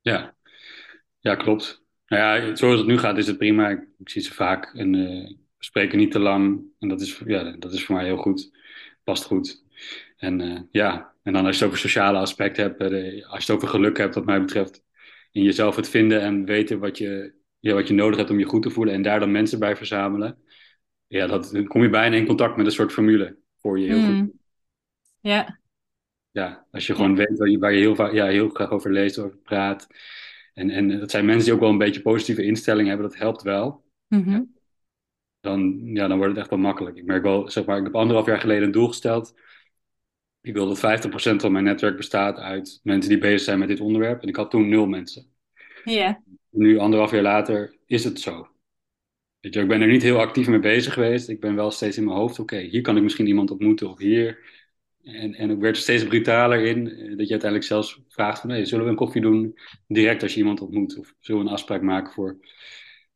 [0.00, 0.34] Ja,
[1.20, 1.84] ja klopt.
[2.06, 3.68] Nou ja, zoals het nu gaat is het prima.
[3.68, 6.62] Ik, ik zie ze vaak en eh, we spreken niet te lang.
[6.78, 8.50] En dat is, ja, dat is voor mij heel goed.
[9.04, 9.61] Past goed.
[10.22, 13.52] En eh, ja, en dan als je het over sociale aspecten hebt, eh, als je
[13.52, 14.84] het over geluk hebt, wat mij betreft,
[15.30, 18.44] in jezelf het vinden en weten wat je, ja, wat je nodig hebt om je
[18.44, 20.38] goed te voelen en daar dan mensen bij verzamelen.
[21.06, 24.04] Ja, dat, dan kom je bijna in contact met een soort formule voor je heel
[24.04, 24.14] goed.
[24.14, 24.26] Mhm.
[25.20, 25.60] Ja,
[26.30, 29.36] Ja, als je gewoon weet waar je, heel, vaak, ja, heel graag over leest, over
[29.36, 29.86] praat.
[30.54, 33.42] En, en dat zijn mensen die ook wel een beetje positieve instelling hebben, dat helpt
[33.42, 33.84] wel.
[34.08, 34.42] Mhm.
[35.40, 36.96] Dan, ja, dan wordt het echt wel makkelijk.
[36.96, 39.34] Ik merk wel, zeg maar, ik heb anderhalf jaar geleden een doel gesteld.
[40.42, 43.80] Ik wil dat 50% van mijn netwerk bestaat uit mensen die bezig zijn met dit
[43.80, 44.22] onderwerp.
[44.22, 45.26] En ik had toen nul mensen.
[45.84, 46.22] Ja.
[46.50, 48.48] Nu, anderhalf jaar later, is het zo.
[49.40, 51.28] Weet je, ik ben er niet heel actief mee bezig geweest.
[51.28, 53.98] Ik ben wel steeds in mijn hoofd, oké, hier kan ik misschien iemand ontmoeten of
[53.98, 54.38] hier.
[55.02, 58.50] En, en ik werd er steeds brutaler in, eh, dat je uiteindelijk zelfs vraagt van,
[58.50, 60.98] hey, zullen we een koffie doen direct als je iemand ontmoet?
[60.98, 62.38] Of zullen we een afspraak maken voor...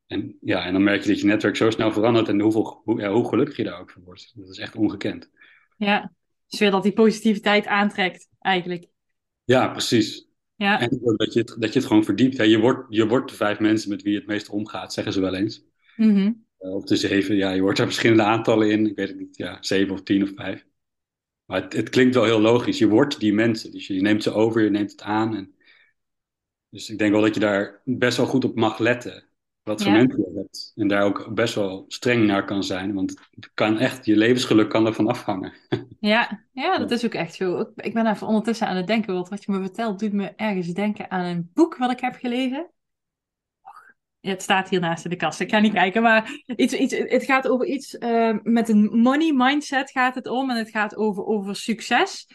[0.07, 3.01] En, ja, en dan merk je dat je netwerk zo snel verandert en hoeveel, hoe,
[3.01, 4.33] ja, hoe gelukkig je daar ook van wordt.
[4.35, 5.31] Dat is echt ongekend.
[5.77, 6.13] Ja,
[6.49, 8.87] dus weer dat die positiviteit aantrekt, eigenlijk.
[9.45, 10.29] Ja, precies.
[10.55, 10.81] Ja.
[10.81, 12.37] En dat je het, dat je het gewoon verdiept.
[12.37, 15.13] Ja, je, wordt, je wordt de vijf mensen met wie je het meest omgaat, zeggen
[15.13, 15.65] ze wel eens.
[16.59, 18.87] Uh, of de zeven, ja, je wordt daar verschillende aantallen in.
[18.87, 20.67] Ik weet het niet, ja, zeven of tien of vijf.
[21.45, 22.79] Maar het, het, klinkt wel heel logisch.
[22.79, 23.73] Je wordt die mensen.
[23.73, 25.37] Dus je neemt ze over, je neemt het aan.
[25.37, 25.55] En...
[26.69, 29.26] Dus ik denk wel dat je daar best wel goed op mag letten.
[29.67, 29.97] Wat voor Ja.
[29.97, 30.73] mensen je hebt.
[30.77, 32.95] En daar ook best wel streng naar kan zijn.
[32.95, 35.53] Want het kan echt, je levensgeluk kan ervan afhangen.
[36.01, 37.73] Ja, ja, dat is ook echt zo.
[37.77, 40.67] Ik, ben even ondertussen aan het denken, want wat je me vertelt doet me ergens
[40.67, 42.71] denken aan een boek wat ik heb gelezen.
[44.21, 46.97] Ja, het staat hier naast in de kast, ik ga niet kijken, maar iets, iets,
[46.97, 50.97] het gaat over iets eh, met een money mindset gaat het om en het gaat
[50.97, 52.27] over, over succes.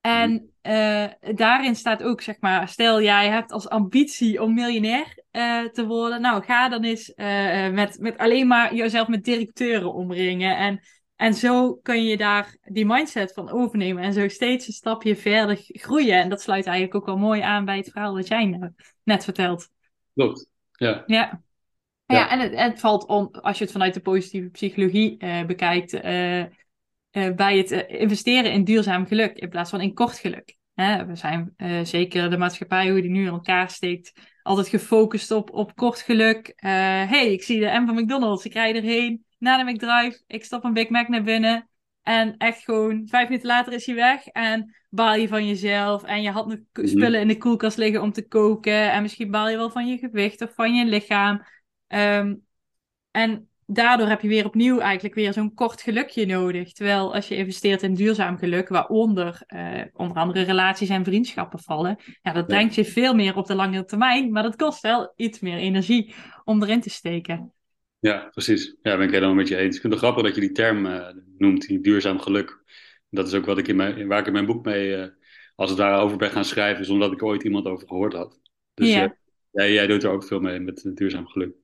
[0.00, 5.64] En eh, daarin staat ook, zeg maar, stel jij hebt als ambitie om miljonair eh,
[5.64, 6.20] te worden.
[6.20, 10.56] Nou, ga dan eens eh, met, met alleen maar jezelf met directeuren omringen.
[10.56, 10.80] En,
[11.16, 14.02] en zo kun je daar die mindset van overnemen.
[14.02, 16.20] En zo steeds een stapje verder groeien.
[16.20, 19.24] En dat sluit eigenlijk ook wel mooi aan bij het verhaal dat jij nou net
[19.24, 19.68] vertelt.
[20.14, 20.48] Klopt.
[20.72, 21.02] Ja.
[21.06, 21.42] Ja.
[22.06, 22.30] Ja.
[22.30, 25.92] En het, het valt om, als je het vanuit de positieve psychologie bekijkt,
[27.10, 30.56] eh, bij het eh, investeren in duurzaam geluk in plaats van in kort geluk.
[30.74, 35.30] Hè, we zijn eh, zeker de maatschappij, hoe die nu in elkaar steekt, altijd gefocust
[35.30, 36.52] op, op kort geluk.
[36.56, 36.70] Eh
[37.10, 40.64] hey, ik zie de M van McDonald's, ik rij erheen naar de McDrive, ik stop
[40.64, 41.68] een Big Mac naar binnen.
[42.02, 44.26] En echt gewoon vijf minuten later is hij weg.
[44.26, 46.02] En baal je van jezelf.
[46.02, 46.86] En je had nog Mhm.
[46.86, 48.92] spullen in de koelkast liggen om te koken.
[48.92, 51.42] En misschien baal je wel van je gewicht of van je lichaam.
[51.86, 52.34] Ehm,
[53.10, 56.72] en daardoor heb je weer opnieuw eigenlijk weer zo'n kort gelukje nodig.
[56.72, 61.98] Terwijl als je investeert in duurzaam geluk, waaronder eh, onder andere relaties en vriendschappen vallen,
[62.22, 65.40] ja, dat brengt je veel meer op de lange termijn, maar dat kost wel iets
[65.40, 67.52] meer energie om erin te steken.
[67.98, 68.76] Ja, precies.
[68.82, 69.74] Ja, ben ik helemaal met je eens.
[69.74, 72.62] Ik vind het grappig dat je die term eh, noemt, die duurzaam geluk.
[73.10, 75.08] Dat is ook wat ik in mijn, waar ik in mijn boek mee, eh,
[75.54, 78.40] als het ware, over ben gaan schrijven, zonder dat ik ooit iemand over gehoord had.
[78.74, 79.16] Dus Ja.
[79.50, 81.54] jij, jij doet er ook veel mee met duurzaam geluk.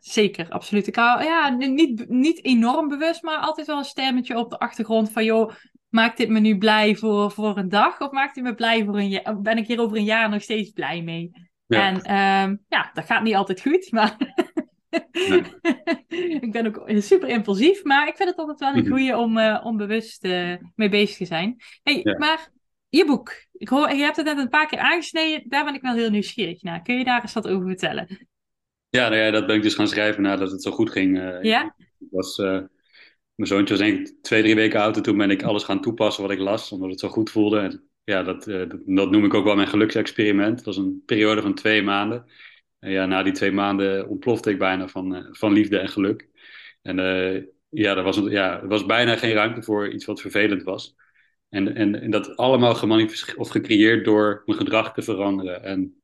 [0.00, 0.86] Zeker, absoluut.
[0.86, 5.12] Ik hou, ja, niet, niet enorm bewust, maar altijd wel een stemmetje op de achtergrond
[5.12, 5.52] van, joh,
[5.88, 8.00] maakt dit me nu blij voor, voor een dag?
[8.00, 9.40] Of maakt dit me blij voor een jaar?
[9.40, 11.30] Ben ik hier over een jaar nog steeds blij mee?
[11.66, 11.86] Ja.
[11.88, 14.16] En ehm, ja, dat gaat niet altijd goed, maar
[16.40, 18.88] ik ben ook super impulsief, maar ik vind het altijd wel een Mhm.
[18.88, 21.56] goeie om, om bewust eh, mee bezig te zijn.
[21.82, 22.18] Hey, Ja.
[22.18, 22.48] maar
[22.88, 25.82] je boek, ik hoor, je hebt het net een paar keer aangesneden, daar ben ik
[25.82, 26.82] wel heel nieuwsgierig naar.
[26.82, 28.28] Kun je daar eens wat over vertellen?
[28.88, 31.18] Ja, nou ja, dat ben ik dus gaan schrijven nadat het zo goed ging.
[31.18, 31.74] Eh, Ja?
[31.78, 32.60] ik was, eh,
[33.34, 35.80] mijn zoontje was denk ik twee, drie weken oud en toen ben ik alles gaan
[35.80, 37.58] toepassen wat ik las, omdat het zo goed voelde.
[37.58, 40.56] En ja, dat, eh, dat, dat noem ik ook wel mijn geluksexperiment.
[40.56, 42.24] Dat was een periode van twee maanden.
[42.78, 46.28] En ja, na die twee maanden ontplofte ik bijna van, van liefde en geluk.
[46.82, 46.96] En
[47.68, 50.96] ja, er was, ja, er was bijna geen ruimte voor iets wat vervelend was.
[51.48, 55.62] En, en, en dat allemaal gemanifesteerd of gecreëerd door mijn gedrag te veranderen.
[55.62, 55.95] En,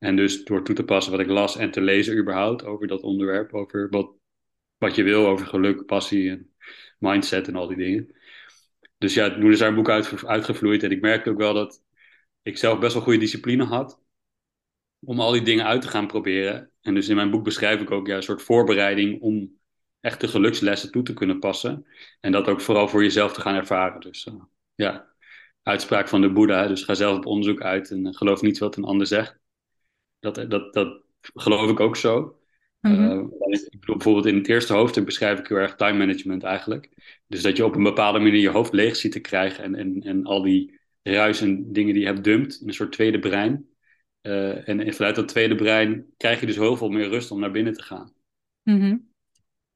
[0.00, 3.02] en dus door toe te passen wat ik las en te lezen überhaupt over dat
[3.02, 3.54] onderwerp.
[3.54, 4.14] Over wat,
[4.78, 6.54] wat je wil, over geluk, passie en
[6.98, 8.14] mindset en al die dingen.
[8.98, 10.82] Dus ja, toen is daar een boek uit, uitgevloeid.
[10.82, 11.82] En ik merkte ook wel dat
[12.42, 14.00] ik zelf best wel goede discipline had.
[15.00, 16.70] Om al die dingen uit te gaan proberen.
[16.80, 19.60] En dus in mijn boek beschrijf ik ook ja, een soort voorbereiding om
[20.00, 21.86] echt de gelukslessen toe te kunnen passen.
[22.20, 24.00] En dat ook vooral voor jezelf te gaan ervaren.
[24.00, 24.34] Dus uh,
[24.74, 25.14] ja,
[25.62, 26.66] uitspraak van de Boeddha.
[26.66, 29.39] Dus ga zelf op onderzoek uit en geloof niet wat een ander zegt.
[30.20, 32.40] Dat, dat, dat geloof ik ook zo.
[32.80, 33.32] Mm -hmm.
[33.48, 36.88] uh, ik bedoel, bijvoorbeeld in het eerste hoofdstuk beschrijf ik heel erg time management eigenlijk.
[37.26, 40.02] Dus dat je op een bepaalde manier je hoofd leeg ziet te krijgen en, en,
[40.02, 43.68] en al die ruis en dingen die je hebt dumpt in een soort tweede brein.
[44.22, 47.40] Uh, en, en, vanuit dat tweede brein krijg je dus heel veel meer rust om
[47.40, 48.12] naar binnen te gaan.
[48.62, 49.08] Mm -hmm.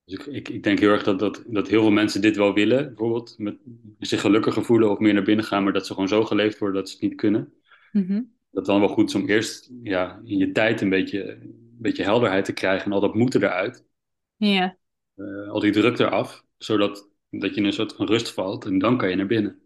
[0.05, 2.55] Dus ik, ik, ik, denk heel erg dat, dat, dat heel veel mensen dit wel
[2.55, 3.57] willen, bijvoorbeeld met
[3.99, 6.81] zich gelukkiger voelen of meer naar binnen gaan, maar dat ze gewoon zo geleefd worden
[6.81, 7.53] dat ze het niet kunnen.
[7.93, 8.34] Mm -hmm.
[8.55, 12.03] Dat dan wel goed is om eerst ja, in je tijd een beetje, een beetje
[12.03, 13.85] helderheid te krijgen en al dat moeten eruit.
[14.37, 14.77] Ja.
[15.17, 18.79] Uh, al die druk eraf, zodat dat je in een soort van rust valt en
[18.79, 19.61] dan kan je naar binnen.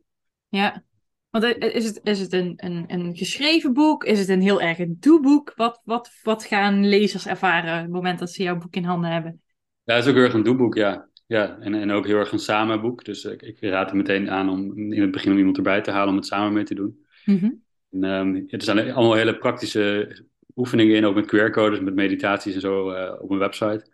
[0.48, 0.84] Ja.
[1.30, 4.04] Want is het, is het een, een, een geschreven boek?
[4.04, 5.52] Is het een heel erg een doeboek?
[5.56, 9.10] Wat, wat, wat gaan lezers ervaren op het moment dat ze jouw boek in handen
[9.10, 9.42] hebben?
[9.82, 11.08] Ja, het is ook heel erg een doeboek, ja.
[11.26, 13.04] Ja, en, en ook heel erg een samenboek.
[13.04, 15.90] Dus ik, ik raad er meteen aan om in het begin om iemand erbij te
[15.90, 17.06] halen om het samen mee te doen.
[17.24, 20.16] Mm en, um, er zijn allemaal hele praktische
[20.56, 23.90] oefeningen in, ook met QR-codes, met meditaties en zo uh, op mijn website.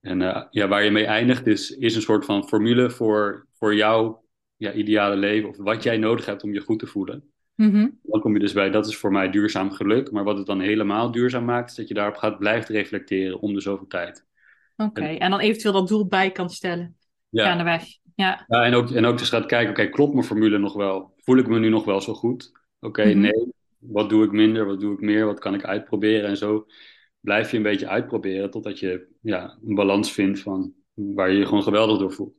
[0.00, 3.74] En uh, ja, waar je mee eindigt is, is een soort van formule voor, voor
[3.74, 4.24] jouw
[4.56, 5.48] ja, ideale leven.
[5.48, 7.30] Of wat jij nodig hebt om je goed te voelen.
[7.54, 10.10] Mm Dan kom je dus bij, dat is voor mij duurzaam geluk.
[10.10, 13.54] Maar wat het dan helemaal duurzaam maakt, is dat je daarop gaat blijft reflecteren om
[13.54, 14.24] de zoveel tijd.
[14.76, 16.96] Oké, en, en, dan eventueel dat doel bij kan stellen.
[17.28, 17.44] Ja.
[17.44, 17.84] Gaandeweg.
[18.14, 18.44] Ja.
[18.46, 21.14] ja, en ook, en ook dus gaat kijken, oké, klopt mijn formule nog wel?
[21.18, 22.52] Voel ik me nu nog wel zo goed?
[22.86, 23.20] Oké, Mhm.
[23.20, 23.52] nee.
[23.78, 24.66] Wat doe ik minder?
[24.66, 25.24] Wat doe ik meer?
[25.26, 26.28] Wat kan ik uitproberen?
[26.28, 26.66] En zo
[27.20, 31.46] blijf je een beetje uitproberen totdat je ja, een balans vindt van waar je je
[31.46, 32.34] gewoon geweldig door voelt.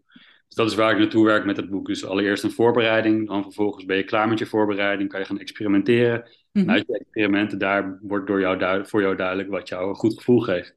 [0.47, 1.87] Dus dat is waar ik naartoe werk met het boek.
[1.87, 5.39] Dus allereerst een voorbereiding, dan vervolgens ben je klaar met je voorbereiding, kan je gaan
[5.39, 6.29] experimenteren.
[6.51, 6.65] Mhm.
[6.69, 10.13] En uit je experimenten, daar wordt door jou voor jou duidelijk wat jou een goed
[10.17, 10.75] gevoel geeft.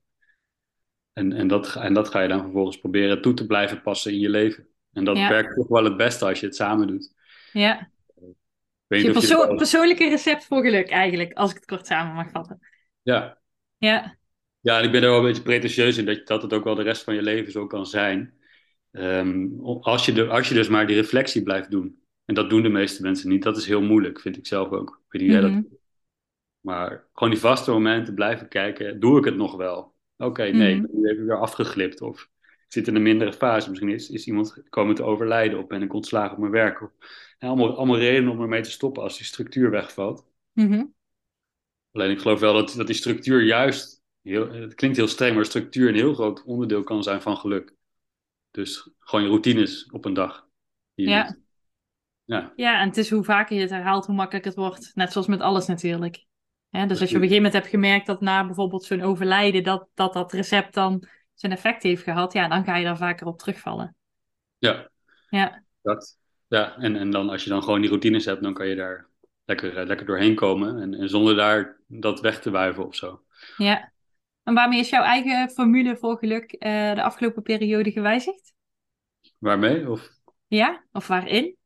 [1.13, 4.13] En, en, dat, ga- en dat ga je dan vervolgens proberen toe te blijven passen
[4.13, 4.67] in je leven.
[4.93, 5.29] En dat Ja.
[5.29, 7.15] werkt toch wel het beste als je het samen doet.
[7.53, 7.91] Ja.
[8.99, 12.59] Ik weet Je persoonlijke recept voor geluk eigenlijk, als ik het kort samen mag vatten.
[13.03, 13.39] Ja,
[13.79, 14.19] Ja.
[14.61, 16.75] Ja, en ik ben er wel een beetje pretentieus in dat, dat het ook wel
[16.75, 18.35] de rest van je leven zo kan zijn.
[18.93, 19.49] Ehm,
[19.81, 22.03] als, je de, als je dus maar die reflectie blijft doen.
[22.25, 23.43] En dat doen de meeste mensen niet.
[23.43, 25.01] Dat is heel moeilijk, vind ik zelf ook.
[25.07, 25.53] Ik weet niet jij Mhm.
[25.53, 25.79] dat
[26.61, 29.01] Maar gewoon die vaste momenten blijven kijken.
[29.01, 29.95] Doe ik het nog wel?
[30.17, 32.01] Oké, nee, ik ben nu even weer afgeglipt.
[32.01, 33.69] Of ik zit in een mindere fase.
[33.69, 35.59] Misschien is, is iemand komen te overlijden.
[35.59, 36.83] Of ben ik ontslagen op mijn werk.
[36.83, 36.91] Of,
[37.49, 40.25] allemaal, allemaal redenen om ermee te stoppen als die structuur wegvalt.
[40.53, 40.85] Mhm.
[41.93, 45.45] Alleen ik geloof wel dat, dat die structuur juist, heel, het klinkt heel streng, maar
[45.45, 47.75] structuur een heel groot onderdeel kan zijn van geluk.
[48.51, 50.49] Dus gewoon je routines op een dag.
[50.95, 51.27] Ja.
[51.27, 51.39] doet.
[52.25, 54.91] Ja, Ja, en het is hoe vaker je het herhaalt, hoe makkelijker het wordt.
[54.95, 56.25] Net zoals met alles natuurlijk.
[56.71, 59.89] Dus als je op een gegeven moment hebt gemerkt dat na bijvoorbeeld zo'n overlijden, dat,
[59.95, 63.39] dat dat recept dan zijn effect heeft gehad, ja, dan ga je daar vaker op
[63.39, 63.97] terugvallen.
[64.59, 64.91] ja,
[65.29, 66.20] Ja, dat.
[66.51, 69.07] Ja, en, en dan als je dan gewoon die routines hebt, dan kan je daar
[69.45, 70.81] lekker, eh, lekker doorheen komen.
[70.83, 73.23] En, en zonder daar dat weg te wuiven of zo.
[73.57, 73.93] ja.
[74.43, 78.53] En waarmee is jouw eigen formule voor geluk eh, de afgelopen periode gewijzigd?
[79.39, 79.89] Waarmee?
[79.91, 80.11] Of,
[80.47, 81.57] Ja, of waarin?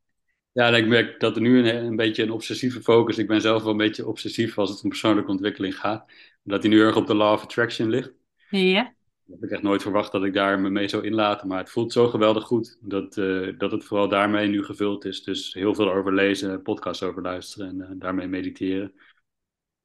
[0.51, 3.17] ja, ik merk dat er nu een, een beetje een obsessieve focus.
[3.17, 6.11] Ik ben zelf wel een beetje obsessief als het om persoonlijke ontwikkeling gaat.
[6.43, 8.11] Dat die nu erg op de law of attraction ligt.
[8.49, 8.94] Ja,
[9.31, 11.47] heb ik echt nooit verwacht dat ik daar me mee zou inlaten.
[11.47, 15.23] Maar het voelt zo geweldig goed dat, eh, dat het vooral daarmee nu gevuld is.
[15.23, 18.93] Dus heel veel over lezen, podcasts over luisteren en eh, daarmee mediteren.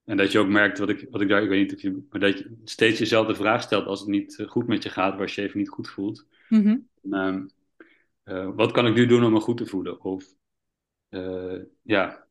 [0.05, 2.07] En dat je ook merkt wat ik, wat ik daar, ik weet niet of je,
[2.11, 4.89] maar dat je steeds jezelf de vraag stelt als het niet eh, goed met je
[4.89, 6.27] gaat, of als je even niet goed voelt.
[6.49, 6.79] Mhm.
[7.03, 7.47] En, ehm,
[8.23, 10.01] eh, wat kan ik nu doen om me goed te voelen?
[10.05, 10.25] Of
[11.83, 12.27] ja,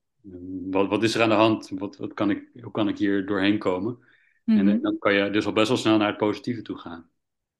[0.69, 1.69] wat, wat is er aan de hand?
[1.69, 3.99] Wat, wat kan ik, hoe kan ik hier doorheen komen?
[4.45, 4.81] En Mhm.
[4.81, 7.09] dan kan je dus al best wel snel naar het positieve toe gaan.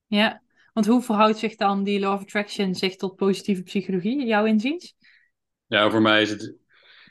[0.08, 0.42] Ja,
[0.74, 4.96] want hoe verhoudt zich dan die law of attraction zich tot positieve psychologie, jouw inziens?
[5.68, 6.56] Ja, voor mij is het.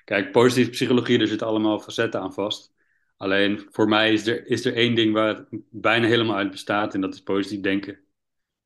[0.04, 2.72] Kijk, positieve psychologie, er zitten allemaal facetten aan vast.
[3.16, 6.94] Alleen voor mij is er, is er één ding waar het bijna helemaal uit bestaat
[6.94, 7.98] en dat is positief denken.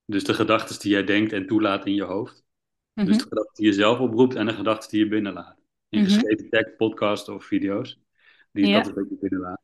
[0.04, 2.44] Dus de gedachten die jij denkt en toelaat in je hoofd.
[2.92, 3.06] Mhm.
[3.06, 5.56] Dus de gedachten die je zelf oproept en de gedachten die je binnenlaat.
[5.88, 6.08] In Mhm.
[6.10, 8.00] geschreven tekst, podcast of video's.
[8.52, 8.82] Die Ja.
[8.82, 9.60] dat je binnenlaat.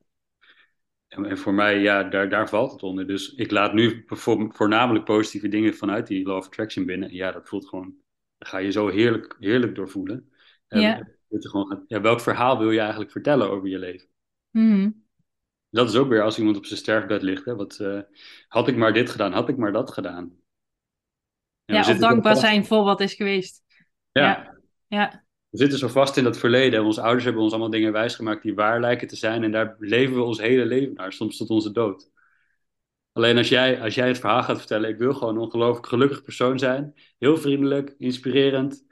[1.09, 3.07] En, en voor mij, ja, daar, daar valt het onder.
[3.07, 7.09] Dus ik laat nu voor, voornamelijk positieve dingen vanuit die Law of Attraction binnen.
[7.09, 7.94] En ja, dat voelt gewoon,
[8.38, 10.33] daar ga je zo heerlijk, heerlijk door voelen.
[10.68, 11.09] En Ja.
[11.29, 14.09] gewoon ja, welk verhaal wil je eigenlijk vertellen over je leven?
[14.51, 14.90] Mhm.
[15.71, 17.44] Dat is ook weer als iemand op zijn sterfbed ligt.
[17.44, 18.01] Hè, wat, eh,
[18.49, 20.37] had ik maar dit gedaan, had ik maar dat gedaan.
[21.64, 23.64] En Ja, of dankbaar zijn voor wat is geweest.
[24.12, 24.57] Ja, Ja.
[24.87, 26.78] Ja, we zitten zo vast in dat verleden.
[26.78, 29.44] En onze ouders hebben ons allemaal dingen wijsgemaakt die waar lijken te zijn.
[29.44, 32.11] En daar leven we ons hele leven naar, soms tot onze dood.
[33.12, 36.22] Alleen als jij, als jij het verhaal gaat vertellen, ik wil gewoon een ongelooflijk gelukkig
[36.22, 36.94] persoon zijn.
[37.18, 38.84] Heel vriendelijk, inspirerend.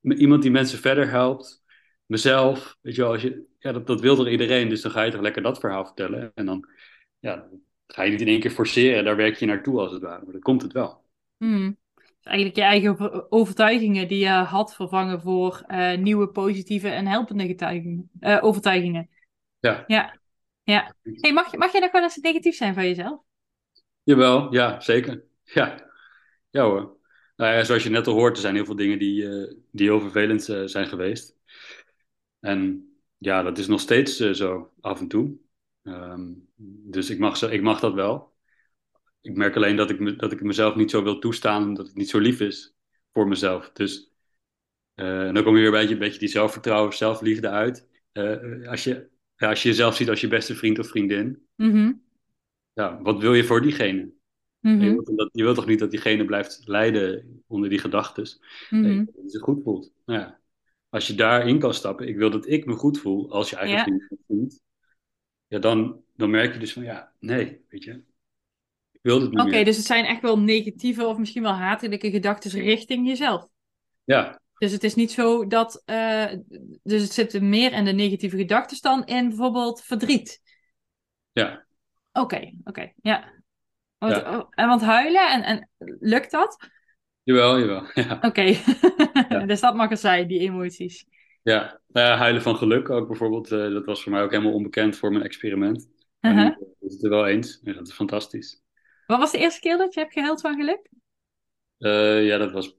[0.00, 1.64] Iemand die mensen verder helpt.
[2.06, 4.68] Mezelf, weet je wel, als je, ja, dat, dat wil toch iedereen.
[4.68, 6.32] Dus dan ga je toch lekker dat verhaal vertellen.
[6.34, 6.68] En dan
[7.18, 7.48] ja,
[7.86, 9.04] ga je niet in één keer forceren.
[9.04, 10.22] Daar werk je naartoe als het ware.
[10.24, 11.04] Maar dan komt het wel.
[11.38, 11.72] Mhm.
[12.24, 17.46] Eigenlijk je eigen over- overtuigingen die je had vervangen voor eh, nieuwe positieve en helpende
[17.46, 19.08] getuigingen, eh, overtuigingen.
[19.58, 19.84] Ja.
[19.86, 20.18] Ja,
[20.62, 20.94] ja.
[21.02, 23.20] Hey, mag, je, mag je nog wel eens negatief zijn van jezelf?
[24.02, 25.24] Jawel, ja, zeker.
[25.44, 25.90] Ja,
[26.50, 26.96] ja hoor.
[27.36, 29.86] Nou ja, zoals je net al hoort, er zijn heel veel dingen die, eh, die
[29.88, 31.36] heel vervelend zijn geweest.
[32.40, 35.36] En ja, dat is nog steeds zo, af en toe.
[35.82, 36.32] Ehm,
[36.86, 38.33] dus ik mag, zo, ik mag dat wel.
[39.24, 41.96] Ik merk alleen dat ik, me, dat ik mezelf niet zo wil toestaan, omdat het
[41.96, 42.74] niet zo lief is
[43.12, 43.70] voor mezelf.
[43.72, 44.12] Dus
[44.94, 47.88] Uh, en dan kom je weer een beetje, een beetje die zelfvertrouwen, zelfliefde uit.
[48.12, 51.92] Uh, als, je, ja, als je jezelf ziet als je beste vriend of vriendin, Mhm.
[52.72, 54.12] ja, wat wil je voor diegene?
[54.60, 54.80] Mhm.
[54.80, 58.38] Je, wilt, dat, je wilt toch niet dat diegene blijft lijden onder die gedachten?
[58.70, 58.82] Mhm.
[58.82, 59.92] Nee, dat hij zich goed voelt.
[60.04, 60.40] Nou ja,
[60.88, 63.76] als je daarin kan stappen, ik wil dat ik me goed voel als je eigen
[63.76, 63.82] Ja.
[63.82, 64.62] vriend of vriend,
[65.46, 68.02] ja, dan, dan merk je dus van ja, nee, weet je,
[69.04, 72.50] wil het niet Oké, dus het zijn echt wel negatieve of misschien wel hatelijke gedachten
[72.50, 73.46] richting jezelf.
[74.04, 75.82] Ja, Dus het is niet zo dat.
[75.84, 76.26] eh,
[76.82, 80.40] dus het zit er meer in de negatieve gedachten dan in bijvoorbeeld verdriet.
[81.32, 81.66] ja,
[82.12, 83.32] Oké, oké, ja.
[83.98, 84.36] Want, Ja.
[84.38, 85.68] oh, en want huilen, en, en
[86.00, 86.68] lukt dat?
[87.22, 87.86] jawel, jawel.
[87.94, 88.42] Ja, Oké,
[89.28, 89.46] Ja.
[89.46, 91.06] dus dat mag er zijn, die emoties.
[91.42, 91.80] ja.
[91.88, 95.10] Nou huilen van geluk ook bijvoorbeeld, eh, dat was voor mij ook helemaal onbekend voor
[95.12, 95.88] mijn experiment.
[96.20, 96.44] Uh-huh.
[96.58, 97.60] nu is het er wel eens.
[97.62, 98.62] Ja, dat is fantastisch.
[99.06, 100.88] Wat was de eerste keer dat je hebt gehuild van geluk?
[101.78, 102.76] Eh, ja, dat was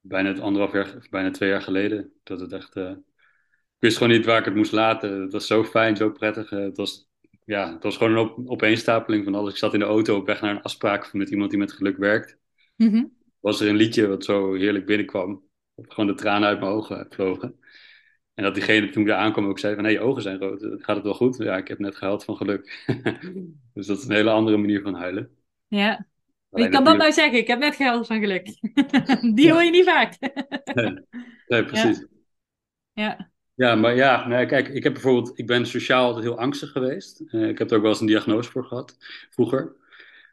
[0.00, 2.12] bijna het anderhalf jaar, bijna twee jaar geleden.
[2.22, 2.76] Dat het echt.
[2.76, 5.20] eh, ik wist gewoon niet waar ik het moest laten.
[5.20, 6.52] Het was zo fijn, zo prettig.
[6.52, 7.08] Eh, het, was,
[7.44, 9.52] ja, het was gewoon een op, opeenstapeling van alles.
[9.52, 11.96] Ik zat in de auto op weg naar een afspraak met iemand die met geluk
[11.96, 12.38] werkt.
[12.76, 13.04] Mhm.
[13.40, 15.44] Was er een liedje wat zo heerlijk binnenkwam.
[15.76, 17.58] Gewoon de tranen uit mijn ogen vlogen.
[18.34, 19.84] En dat diegene toen ik daar aankwam ook zei van...
[19.84, 20.66] Hé, je ogen zijn rood.
[20.82, 21.36] Gaat het wel goed?
[21.36, 22.84] Ja, ik heb net gehuild van geluk.
[23.74, 25.35] dus dat is een hele andere manier van huilen.
[25.68, 26.06] Ja.
[26.48, 27.38] Wie Alleen kan dat nou zeggen?
[27.38, 28.46] Ik heb net gehuild van geluk.
[29.36, 30.18] Die hoor je niet vaak.
[31.46, 32.06] Nee, precies.
[32.92, 33.30] Ja.
[33.54, 37.20] Ja, maar ja, nee, kijk, ik heb bijvoorbeeld, ik ben sociaal altijd heel angstig geweest.
[37.26, 38.96] Eh, ik heb er ook wel eens een diagnose voor gehad,
[39.30, 39.76] vroeger.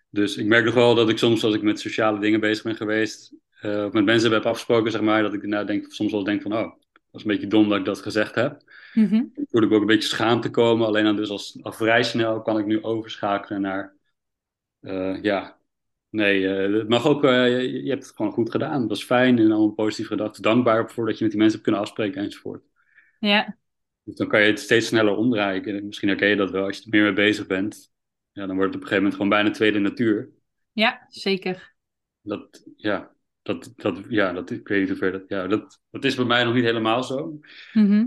[0.10, 2.76] Dus ik merk nog wel dat ik soms, als ik met sociale dingen bezig ben
[2.76, 6.42] geweest, of met mensen heb afgesproken, zeg maar, dat ik daarna denk, soms wel denk
[6.42, 8.62] van, oh, dat is een beetje dom dat ik dat gezegd heb.
[8.94, 9.24] Mhm.
[9.34, 12.42] Dan voel ik ook een beetje schaamte komen, alleen dan dus als, al vrij snel
[12.42, 13.94] kan ik nu overschakelen naar,
[14.84, 15.58] eh, ja,
[16.10, 18.80] nee, eh, het mag ook, eh, je, je hebt het gewoon goed gedaan.
[18.80, 20.42] Dat was fijn en allemaal positieve gedachten.
[20.42, 22.64] Dankbaar voor dat je met die mensen hebt kunnen afspreken enzovoort.
[23.20, 23.58] Ja.
[24.04, 25.64] Dus dan kan je het steeds sneller omdraaien.
[25.66, 26.66] En Misschien herken je dat wel.
[26.66, 27.92] Als je er meer mee bezig bent,
[28.32, 30.30] ja, dan wordt het op een gegeven moment gewoon bijna tweede natuur.
[30.72, 31.74] ja, zeker.
[32.22, 36.04] Dat, ja, dat, dat, ja, dat, ik weet niet hoe ver dat, ja, dat, dat
[36.04, 37.40] is bij mij nog niet helemaal zo.
[37.74, 38.06] Mhm.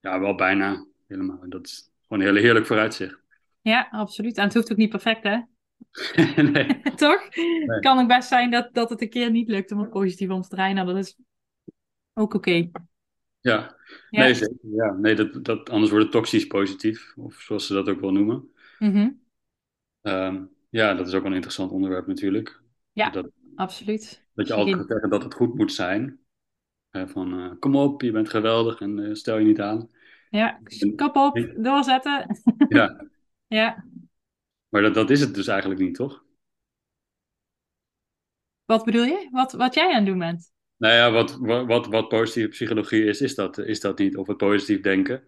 [0.00, 1.44] Ja, wel bijna helemaal.
[1.48, 3.21] Dat is gewoon een hele heerlijk vooruitzicht.
[3.62, 4.36] Ja, absoluut.
[4.36, 5.40] En het hoeft ook niet perfect, hè?
[6.52, 7.28] nee, Toch?
[7.66, 10.30] Het kan ook best zijn dat, dat het een keer niet lukt om het positief
[10.30, 10.74] om te draaien.
[10.74, 11.16] Nou, dat is
[12.14, 12.50] ook oké.
[12.50, 12.70] ja.
[13.40, 13.76] Ja.
[14.10, 14.56] Nee, zeker.
[14.60, 18.12] Ja, nee dat, dat, anders wordt het toxisch positief, of zoals ze dat ook wel
[18.12, 18.52] noemen.
[18.78, 19.10] Mhm.
[20.00, 22.60] Ehm, ja, dat is ook een interessant onderwerp natuurlijk.
[22.92, 23.10] Ja.
[23.10, 24.26] Dat, Absoluut.
[24.34, 26.20] Dat je altijd gaat zeggen dat het goed moet zijn.
[26.90, 29.90] Eh, van eh, kom op, je bent geweldig en eh, stel je niet aan.
[30.30, 30.60] Ja,
[30.96, 32.40] kop op, doorzetten.
[32.68, 33.04] Ja,
[33.52, 33.84] Ja.
[34.68, 36.24] maar dat, dat is het dus eigenlijk niet, toch?
[38.64, 39.28] Wat bedoel je?
[39.30, 40.52] Wat, wat jij aan het doen bent?
[40.76, 44.16] Nou ja, wat, wat, wat, positieve psychologie is, is dat, is dat niet.
[44.16, 45.24] Of het positief denken.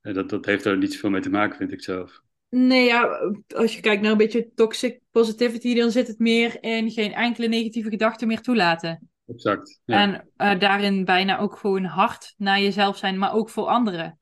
[0.00, 2.20] Eh, dat, dat heeft er niet zoveel mee te maken, vind ik zelf.
[2.48, 6.90] Nee, ja, als je kijkt naar een beetje toxic positivity, dan zit het meer in
[6.90, 9.10] geen enkele negatieve gedachten meer toelaten.
[9.26, 9.80] Exact.
[9.84, 10.02] Ja.
[10.02, 14.18] En eh, daarin bijna ook gewoon hard naar jezelf zijn, maar ook voor anderen.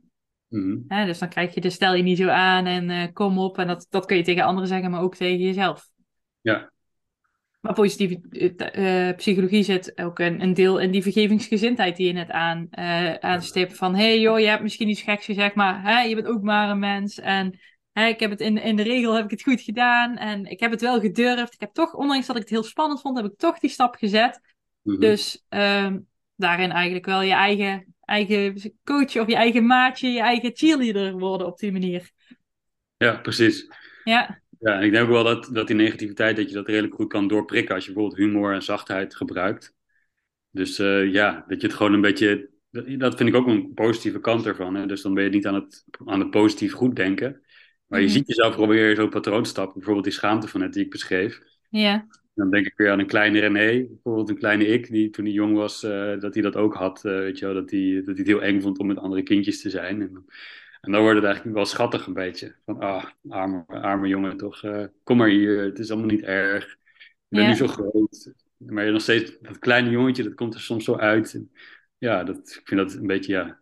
[0.53, 1.07] Mhm.
[1.07, 3.59] Dus dan krijg je de stel je niet zo aan en eh, kom op.
[3.59, 5.89] En dat, dat kun je tegen anderen zeggen, maar ook tegen jezelf.
[6.41, 6.71] Ja.
[7.61, 12.13] Maar positieve eh, eh, psychologie zit ook een, een deel in die vergevingsgezindheid die je
[12.13, 13.77] net aan, eh aanstipt.
[13.77, 16.43] Van, hé hey, joh, je hebt misschien iets geks gezegd, maar hè, je bent ook
[16.43, 17.21] maar een mens.
[17.21, 17.59] En
[17.93, 20.17] hè, ik heb het in, in de regel heb ik het goed gedaan.
[20.17, 21.55] En ik heb het wel gedurfd.
[21.55, 23.95] Ik heb toch, ondanks dat ik het heel spannend vond, heb ik toch die stap
[23.95, 24.41] gezet.
[24.83, 25.01] Mhm.
[25.01, 25.99] Dus ehm,
[26.37, 31.47] daarin eigenlijk wel je eigen, eigen coach of je eigen maatje, je eigen cheerleader worden
[31.47, 32.11] op die manier.
[32.97, 33.69] Ja, precies.
[34.05, 36.95] Ja, Ja, en ik denk ook wel dat, dat die negativiteit, dat je dat redelijk
[36.95, 39.75] goed kan doorprikken als je bijvoorbeeld humor en zachtheid gebruikt.
[40.51, 42.51] Dus eh, ja, dat je het gewoon een beetje,
[42.99, 44.75] dat, vind ik ook een positieve kant ervan.
[44.75, 44.87] Hè?
[44.87, 47.43] Dus dan ben je niet aan het, aan het positief goed denken.
[47.87, 48.15] Maar je Mhm.
[48.15, 49.75] ziet jezelf weer zo'n patroon stappen.
[49.75, 51.41] Bijvoorbeeld die schaamte van net die ik beschreef.
[51.69, 55.25] ja, Dan denk ik weer aan een kleine René, bijvoorbeeld een kleine ik, die toen
[55.25, 57.05] hij jong was, eh, dat hij dat ook had.
[57.05, 59.23] eh, weet je wel, dat hij, dat hij het heel eng vond om met andere
[59.23, 60.01] kindjes te zijn.
[60.01, 60.25] En,
[60.81, 62.55] en dan wordt het eigenlijk wel schattig een beetje.
[62.65, 66.65] Van, ah, arme, arme jongen toch, eh, kom maar hier, het is allemaal niet erg.
[67.29, 67.49] Je bent Ja.
[67.49, 68.33] nu zo groot.
[68.57, 71.35] Maar je nog steeds, dat kleine jongetje, dat komt er soms zo uit.
[71.35, 71.51] En
[71.99, 73.61] ja, dat, ik vind dat een beetje, ja...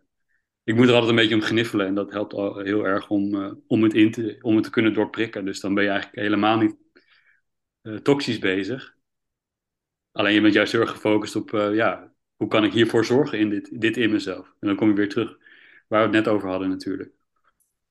[0.63, 3.35] Ik moet er altijd een beetje om gniffelen en dat helpt al heel erg om,
[3.67, 5.45] om, het, in te, om het te kunnen doorprikken.
[5.45, 6.75] Dus dan ben je eigenlijk helemaal niet
[8.01, 8.95] toxisch bezig.
[10.11, 13.39] Alleen je bent juist heel erg gefocust op, eh, ja, hoe kan ik hiervoor zorgen
[13.39, 14.53] in dit, dit in mezelf?
[14.59, 15.37] En dan kom je weer terug
[15.87, 17.11] waar we het net over hadden natuurlijk.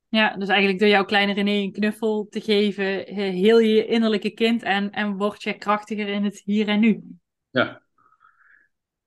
[0.09, 3.85] ja, dus eigenlijk door jouw kleine René een knuffel te geven, eh, heel je je
[3.85, 7.03] innerlijke kind en, en word je krachtiger in het hier en nu.
[7.49, 7.81] Ja.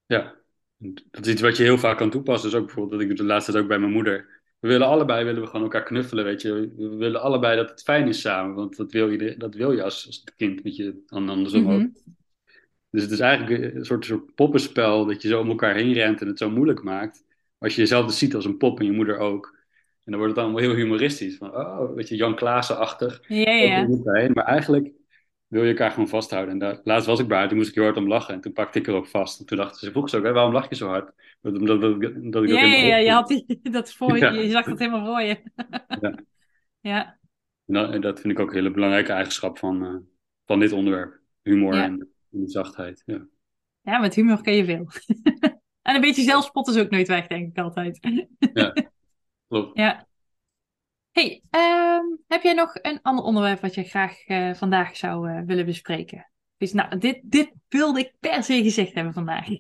[0.07, 0.35] Ja.
[1.11, 2.51] dat is iets wat je heel vaak kan toepassen.
[2.51, 4.34] Dus ook bijvoorbeeld, dat ik de laatste tijd ook bij mijn moeder.
[4.65, 6.73] We willen allebei willen we gewoon elkaar knuffelen, weet je.
[6.77, 9.83] We willen allebei dat het fijn is samen, want dat wil je, dat wil je
[9.83, 11.73] als, als kind, weet je, andersom Mhm.
[11.73, 11.89] ook.
[12.91, 16.21] Dus het is eigenlijk een soort, soort poppenspel dat je zo om elkaar heen rent
[16.21, 17.25] en het zo moeilijk maakt.
[17.59, 19.57] Als je jezelf dus ziet als een pop en je moeder ook.
[20.05, 21.37] En dan wordt het allemaal heel humoristisch.
[21.37, 23.23] Van, oh, weet je, Jan Klaassen-achtig.
[23.29, 23.89] Ja, ja.
[24.35, 24.91] Maar eigenlijk
[25.55, 26.53] wil je elkaar gewoon vasthouden.
[26.53, 28.35] En daar, laatst was ik bij haar, toen moest ik heel hard om lachen.
[28.35, 29.41] En toen pakte ik er ook vast.
[29.41, 31.13] En toen dacht ze, vroeg ze ook, hè, waarom lach je zo hard?
[31.43, 34.25] Omdat, omdat, omdat ik dat ook Ja, ja, ja, je, had die, dat voor je,
[34.25, 34.31] Ja.
[34.31, 35.43] je zag het helemaal voor je.
[36.81, 37.19] Ja.
[37.65, 39.97] Ja, En dat, dat vind ik ook een hele belangrijke eigenschap van, eh,
[40.47, 41.21] van dit onderwerp.
[41.43, 41.85] Humor Ja.
[41.85, 42.09] en,
[42.47, 43.03] zachtheid.
[43.07, 43.27] Ja.
[43.81, 44.87] ja, met humor kun je veel.
[45.83, 48.01] En een beetje zelfspot is ook nooit weg, denk ik altijd.
[49.49, 49.79] Klopt.
[49.79, 50.07] Ja.
[51.15, 55.41] Hey, ehm, heb jij nog een ander onderwerp wat je graag eh, vandaag zou eh,
[55.47, 56.31] willen bespreken?
[56.57, 59.47] Dus, nou, dit, dit wilde ik per se gezegd hebben vandaag.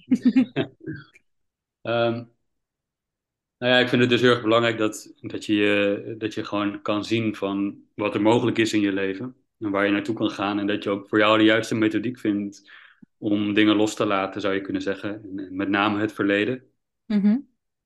[1.82, 2.24] Ehm,
[3.58, 6.82] nou ja, ik vind het dus heel erg belangrijk dat, dat, je, dat je gewoon
[6.82, 9.36] kan zien van wat er mogelijk is in je leven.
[9.58, 10.58] En waar je naartoe kan gaan.
[10.58, 12.70] En dat je ook voor jou de juiste methodiek vindt
[13.18, 15.22] om dingen los te laten, zou je kunnen zeggen.
[15.22, 16.64] En, en met name het verleden.
[17.06, 17.38] Mhm,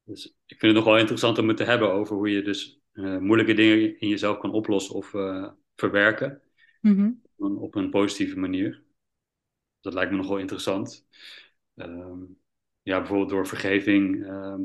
[0.05, 2.78] Dus ik vind het nog wel interessant om het te hebben over hoe je dus
[3.03, 6.43] moeilijke dingen in jezelf kan oplossen of eh, verwerken.
[6.81, 8.83] mhm, op een positieve manier.
[9.81, 11.07] Dat lijkt me nog wel interessant.
[11.75, 12.21] Ehm,
[12.83, 14.61] ja, bijvoorbeeld door vergeving, ehm,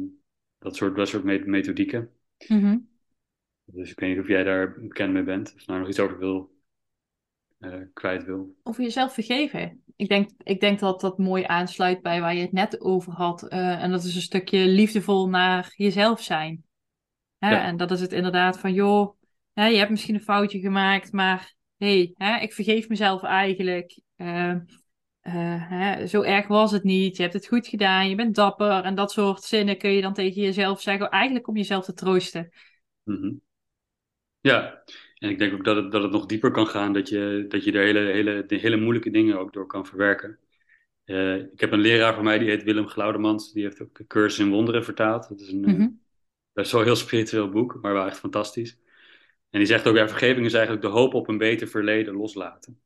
[0.58, 2.12] dat soort, dat soort me- methodieken.
[2.48, 2.78] mhm.
[3.66, 6.18] Dus ik weet niet of jij daar bekend mee bent, of daar nog iets over
[6.18, 6.56] wil,
[7.60, 8.56] eh, kwijt wil.
[8.64, 9.84] Over jezelf vergeven.
[9.96, 13.48] Ik denk, ik denk dat dat mooi aansluit bij waar je het net over had.
[13.48, 16.64] Eh, en dat is een stukje liefdevol naar jezelf zijn.
[17.44, 17.52] Hè?
[17.52, 17.64] Ja.
[17.64, 19.16] En dat is het inderdaad van, joh,
[19.54, 24.00] hè, je hebt misschien een foutje gemaakt, maar hé, hey, ik vergeef mezelf eigenlijk.
[24.16, 27.16] Eh, eh, hè, zo erg was het niet.
[27.16, 28.10] Je hebt het goed gedaan.
[28.10, 28.84] Je bent dapper.
[28.84, 31.10] En dat soort zinnen kun je dan tegen jezelf zeggen.
[31.10, 32.50] Eigenlijk om jezelf te troosten.
[33.04, 33.34] Mhm.
[34.42, 34.84] Ja,
[35.18, 37.64] en ik denk ook dat het, dat het nog dieper kan gaan, dat je, dat
[37.64, 40.40] je er hele, hele, de hele moeilijke dingen ook door kan verwerken.
[41.06, 44.08] Eh, ik heb een leraar van mij, die heet Willem Glaudemans, die heeft ook de
[44.08, 45.30] Cursus in Wonderen vertaald.
[45.30, 45.88] Dat is een Mhm.
[46.54, 48.78] Best wel heel spiritueel boek, maar wel echt fantastisch.
[49.50, 52.82] En die zegt ook, ja, vergeving is eigenlijk de hoop op een beter verleden loslaten.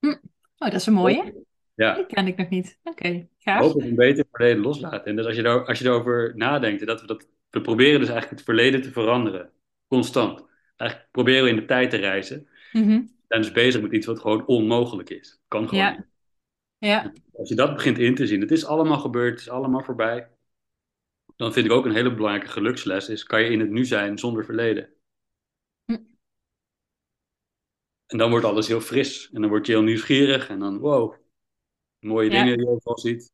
[0.00, 0.10] Oh,
[0.56, 1.44] dat is een mooie.
[1.74, 2.78] Ja, Die ken ik nog niet.
[2.82, 3.60] Oké, gaaf.
[3.60, 5.04] hoop op een beter verleden loslaten.
[5.04, 8.00] En dus als je, daar, als je erover nadenkt, en dat we, dat, we proberen
[8.00, 9.50] dus eigenlijk het verleden te veranderen.
[9.88, 10.44] Constant.
[10.76, 12.48] Eigenlijk proberen we in de tijd te reizen.
[12.72, 12.88] Mhm.
[12.88, 15.40] We zijn dus bezig met iets wat gewoon onmogelijk is.
[15.48, 15.90] Kan gewoon Ja.
[15.90, 16.06] niet.
[16.78, 17.12] Ja.
[17.32, 20.28] Als je dat begint in te zien, het is allemaal gebeurd, het is allemaal voorbij.
[21.40, 24.18] Dan vind ik ook een hele belangrijke geluksles is, kan je in het nu zijn
[24.18, 24.88] zonder verleden.
[25.84, 25.98] Hm.
[28.06, 29.30] En dan wordt alles heel fris.
[29.32, 30.48] En dan word je heel nieuwsgierig.
[30.48, 31.14] En dan, wow,
[31.98, 32.38] mooie Ja.
[32.42, 33.32] dingen die je overal ziet.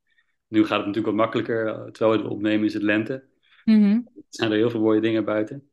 [0.49, 1.67] Nu gaat het natuurlijk wat makkelijker.
[1.67, 3.29] eh, Terwijl we het opnemen is het lente.
[3.65, 3.93] Mhm.
[4.15, 5.71] Er zijn er heel veel mooie dingen buiten.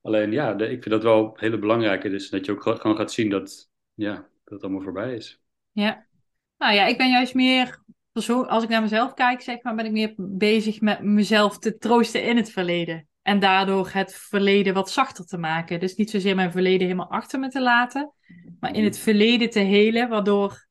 [0.00, 2.08] Alleen ja, de- ik vind dat wel hele belangrijke.
[2.08, 5.42] Dus dat je ook ge- gewoon gaat zien dat, ja, dat het allemaal voorbij is.
[5.72, 6.06] Ja.
[6.58, 7.82] Nou ja, ik ben juist meer,
[8.12, 11.78] persoon, als ik naar mezelf kijk, zeg maar, ben ik meer bezig met mezelf te
[11.78, 13.06] troosten in het verleden.
[13.22, 15.80] En daardoor het verleden wat zachter te maken.
[15.80, 18.12] Dus niet zozeer mijn verleden helemaal achter me te laten,
[18.60, 20.66] maar in het verleden te helen, waardoor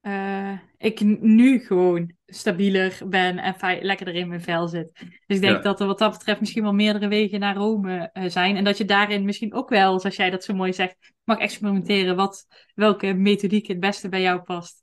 [0.00, 4.92] eh, ik nu gewoon stabieler ben en lekkerder in mijn vel zit.
[5.26, 5.62] Dus ik denk Ja.
[5.62, 8.56] dat er wat dat betreft misschien wel meerdere wegen naar Rome eh, zijn.
[8.56, 12.16] En dat je daarin misschien ook wel, zoals jij dat zo mooi zegt, mag experimenteren
[12.16, 14.81] wat, welke methodiek het beste bij jou past.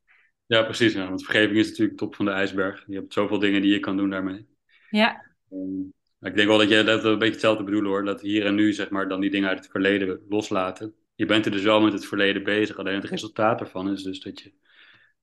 [0.50, 0.94] Ja, precies.
[0.94, 2.84] Ja, want vergeving is natuurlijk top van de ijsberg.
[2.88, 4.48] Je hebt zoveel dingen die je kan doen daarmee.
[4.90, 5.82] Ja, Ehm,
[6.20, 8.06] maar ik denk wel dat jij dat een beetje hetzelfde bedoelen hoor.
[8.06, 10.96] Dat hier en nu zeg maar dan die dingen uit het verleden loslaten.
[11.16, 12.78] Je bent er dus wel met het verleden bezig.
[12.78, 14.54] Alleen het resultaat ervan is dus dat je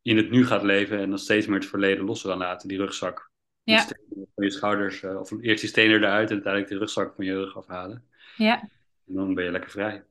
[0.03, 2.69] in het nu gaat leven en dan steeds meer het verleden los gaan laten.
[2.69, 3.31] Die rugzak
[3.63, 3.79] Ja.
[3.79, 5.03] stenen van je schouders.
[5.03, 8.05] eh, of eerst die stenen eruit en uiteindelijk de rugzak van je rug afhalen.
[8.37, 8.61] ja,
[9.07, 10.05] En dan ben je lekker vrij.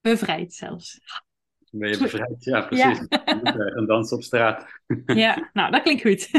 [0.00, 1.00] bevrijd zelfs.
[1.70, 2.44] Ben je bevrijd.
[2.44, 3.08] Ja, precies.
[3.08, 4.66] Dan moet je gaan dansen op straat.
[5.06, 6.30] Ja, nou, dat klinkt goed.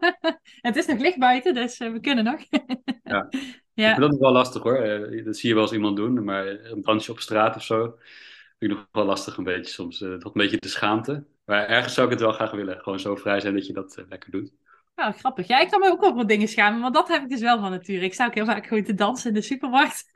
[0.68, 2.40] het is nog licht buiten, dus eh, we kunnen nog.
[3.02, 3.28] Ja.
[3.74, 4.76] Ja, dat nog wel lastig hoor.
[4.76, 7.82] Eh, Dat zie je wel eens iemand doen, maar een dansje op straat of zo.
[8.58, 10.00] Vind ik nog wel lastig een beetje soms.
[10.02, 11.24] eh, Toch een beetje de schaamte.
[11.44, 12.78] Maar ergens zou ik het wel graag willen.
[12.80, 14.52] Gewoon zo vrij zijn dat je dat lekker doet.
[14.94, 15.46] Nou, grappig.
[15.46, 17.70] Ja, ik kan me ook voor dingen schamen, maar dat heb ik dus wel van
[17.70, 18.04] nature.
[18.04, 20.10] Ik sta ook heel vaak gewoon te dansen in de supermarkt.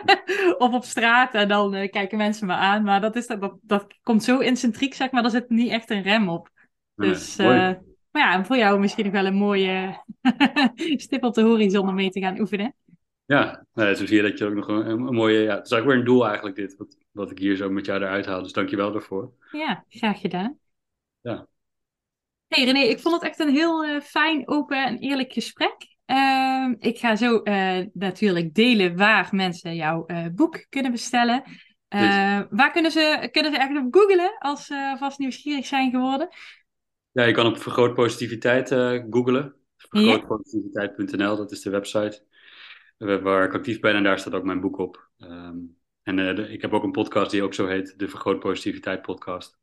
[0.58, 2.82] of op straat en dan eh, kijken mensen me aan.
[2.82, 5.90] Maar dat, is, dat, dat, dat komt zo incentriek, zeg maar, daar zit niet echt
[5.90, 6.48] een rem op.
[6.94, 7.46] Dus, eh,
[8.10, 10.02] maar ja, voor jou misschien nog wel een mooie
[11.04, 12.74] stip op de horizon om mee te gaan oefenen.
[13.24, 15.38] Ja, nee, zo zie je dat je ook nog een, een mooie...
[15.38, 16.76] Ja, het is ook weer een doel eigenlijk dit.
[16.76, 18.42] Wat, wat ik hier zo met jou eruit haal.
[18.42, 19.32] Dus dank je wel daarvoor.
[19.50, 20.58] Ja, graag gedaan.
[21.20, 21.46] Ja.
[22.52, 25.74] Hey René, ik vond het echt een heel fijn, open en eerlijk gesprek.
[26.04, 27.40] Ehm, ik ga zo
[27.92, 31.42] natuurlijk delen waar mensen jouw boek kunnen bestellen.
[32.50, 36.28] waar kunnen ze, kunnen ze eigenlijk op googlen als ze vast nieuwsgierig zijn geworden?
[37.12, 38.68] Ja, je kan op Vergroot Positiviteit
[39.10, 39.54] googlen.
[39.76, 42.24] Vergrootpositiviteit.nl, dat is de website
[42.98, 45.08] waar ik actief ben en daar staat ook mijn boek op.
[45.18, 45.56] Ehm,
[46.02, 49.60] en ik heb ook een podcast die ook zo heet, de Vergroot Positiviteit podcast.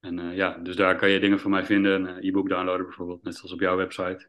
[0.00, 2.86] En uh, ja, dus daar kan je dingen van mij vinden, een uh, e-book downloaden
[2.86, 4.28] bijvoorbeeld, net zoals op jouw website.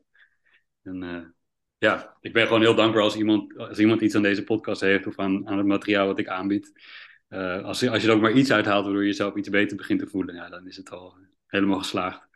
[0.84, 1.34] En
[1.78, 5.08] ja, ik ben gewoon heel dankbaar als iemand, als iemand iets aan deze podcast heeft
[5.08, 6.72] of aan, aan het materiaal wat ik aanbied.
[7.64, 10.00] als, je, als je er ook maar iets uithaalt waardoor je jezelf iets beter begint
[10.00, 12.28] te voelen, ja, dan is het al helemaal geslaagd.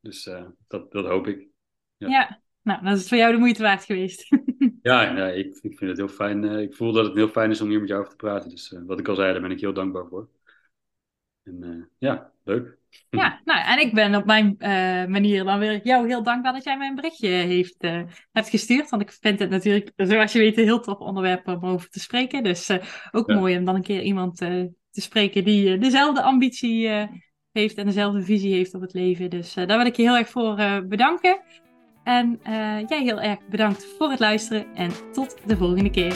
[0.00, 0.30] Dus
[0.66, 1.48] dat, dat hoop ik.
[1.96, 2.08] Ja.
[2.08, 2.40] ja.
[2.62, 4.28] nou, dat is voor jou de moeite waard geweest.
[4.82, 6.44] Ja, ja ik, ik vind het heel fijn.
[6.44, 8.50] Ik voel dat het heel fijn is om hier met jou over te praten.
[8.50, 10.28] Dus wat ik al zei, daar ben ik heel dankbaar voor.
[11.42, 12.78] En ja, leuk.
[13.10, 14.56] Ja, nou, en ik ben op mijn
[15.10, 17.76] manier dan weer jou heel dankbaar dat jij mij een berichtje heeft,
[18.32, 18.88] hebt gestuurd.
[18.88, 22.00] Want ik vind het natuurlijk, zoals je weet, een heel tof onderwerp om over te
[22.00, 22.42] spreken.
[22.42, 22.70] Dus
[23.10, 26.88] ook mooi om dan een keer iemand te spreken die dezelfde ambitie
[27.52, 29.30] heeft en dezelfde visie heeft op het leven.
[29.30, 30.54] Dus daar wil ik je heel erg voor
[30.88, 31.42] bedanken.
[32.04, 36.14] En uh, jij heel erg bedankt voor het luisteren en tot de volgende keer.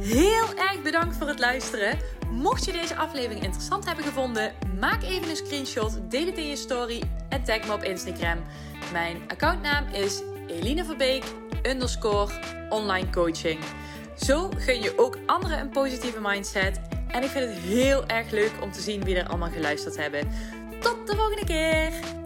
[0.00, 1.98] Heel erg bedankt voor het luisteren.
[2.32, 6.56] Mocht je deze aflevering interessant hebben gevonden, maak even een screenshot, deel het in je
[6.56, 8.38] story en tag me op Instagram.
[8.92, 11.24] Mijn accountnaam is Eline Verbeek
[11.62, 12.32] underscore
[12.68, 13.60] online coaching.
[14.16, 16.80] Zo gun je ook anderen een positieve mindset.
[17.08, 20.28] En ik vind het heel erg leuk om te zien wie er allemaal geluisterd hebben.
[20.80, 22.21] Tot de volgende keer!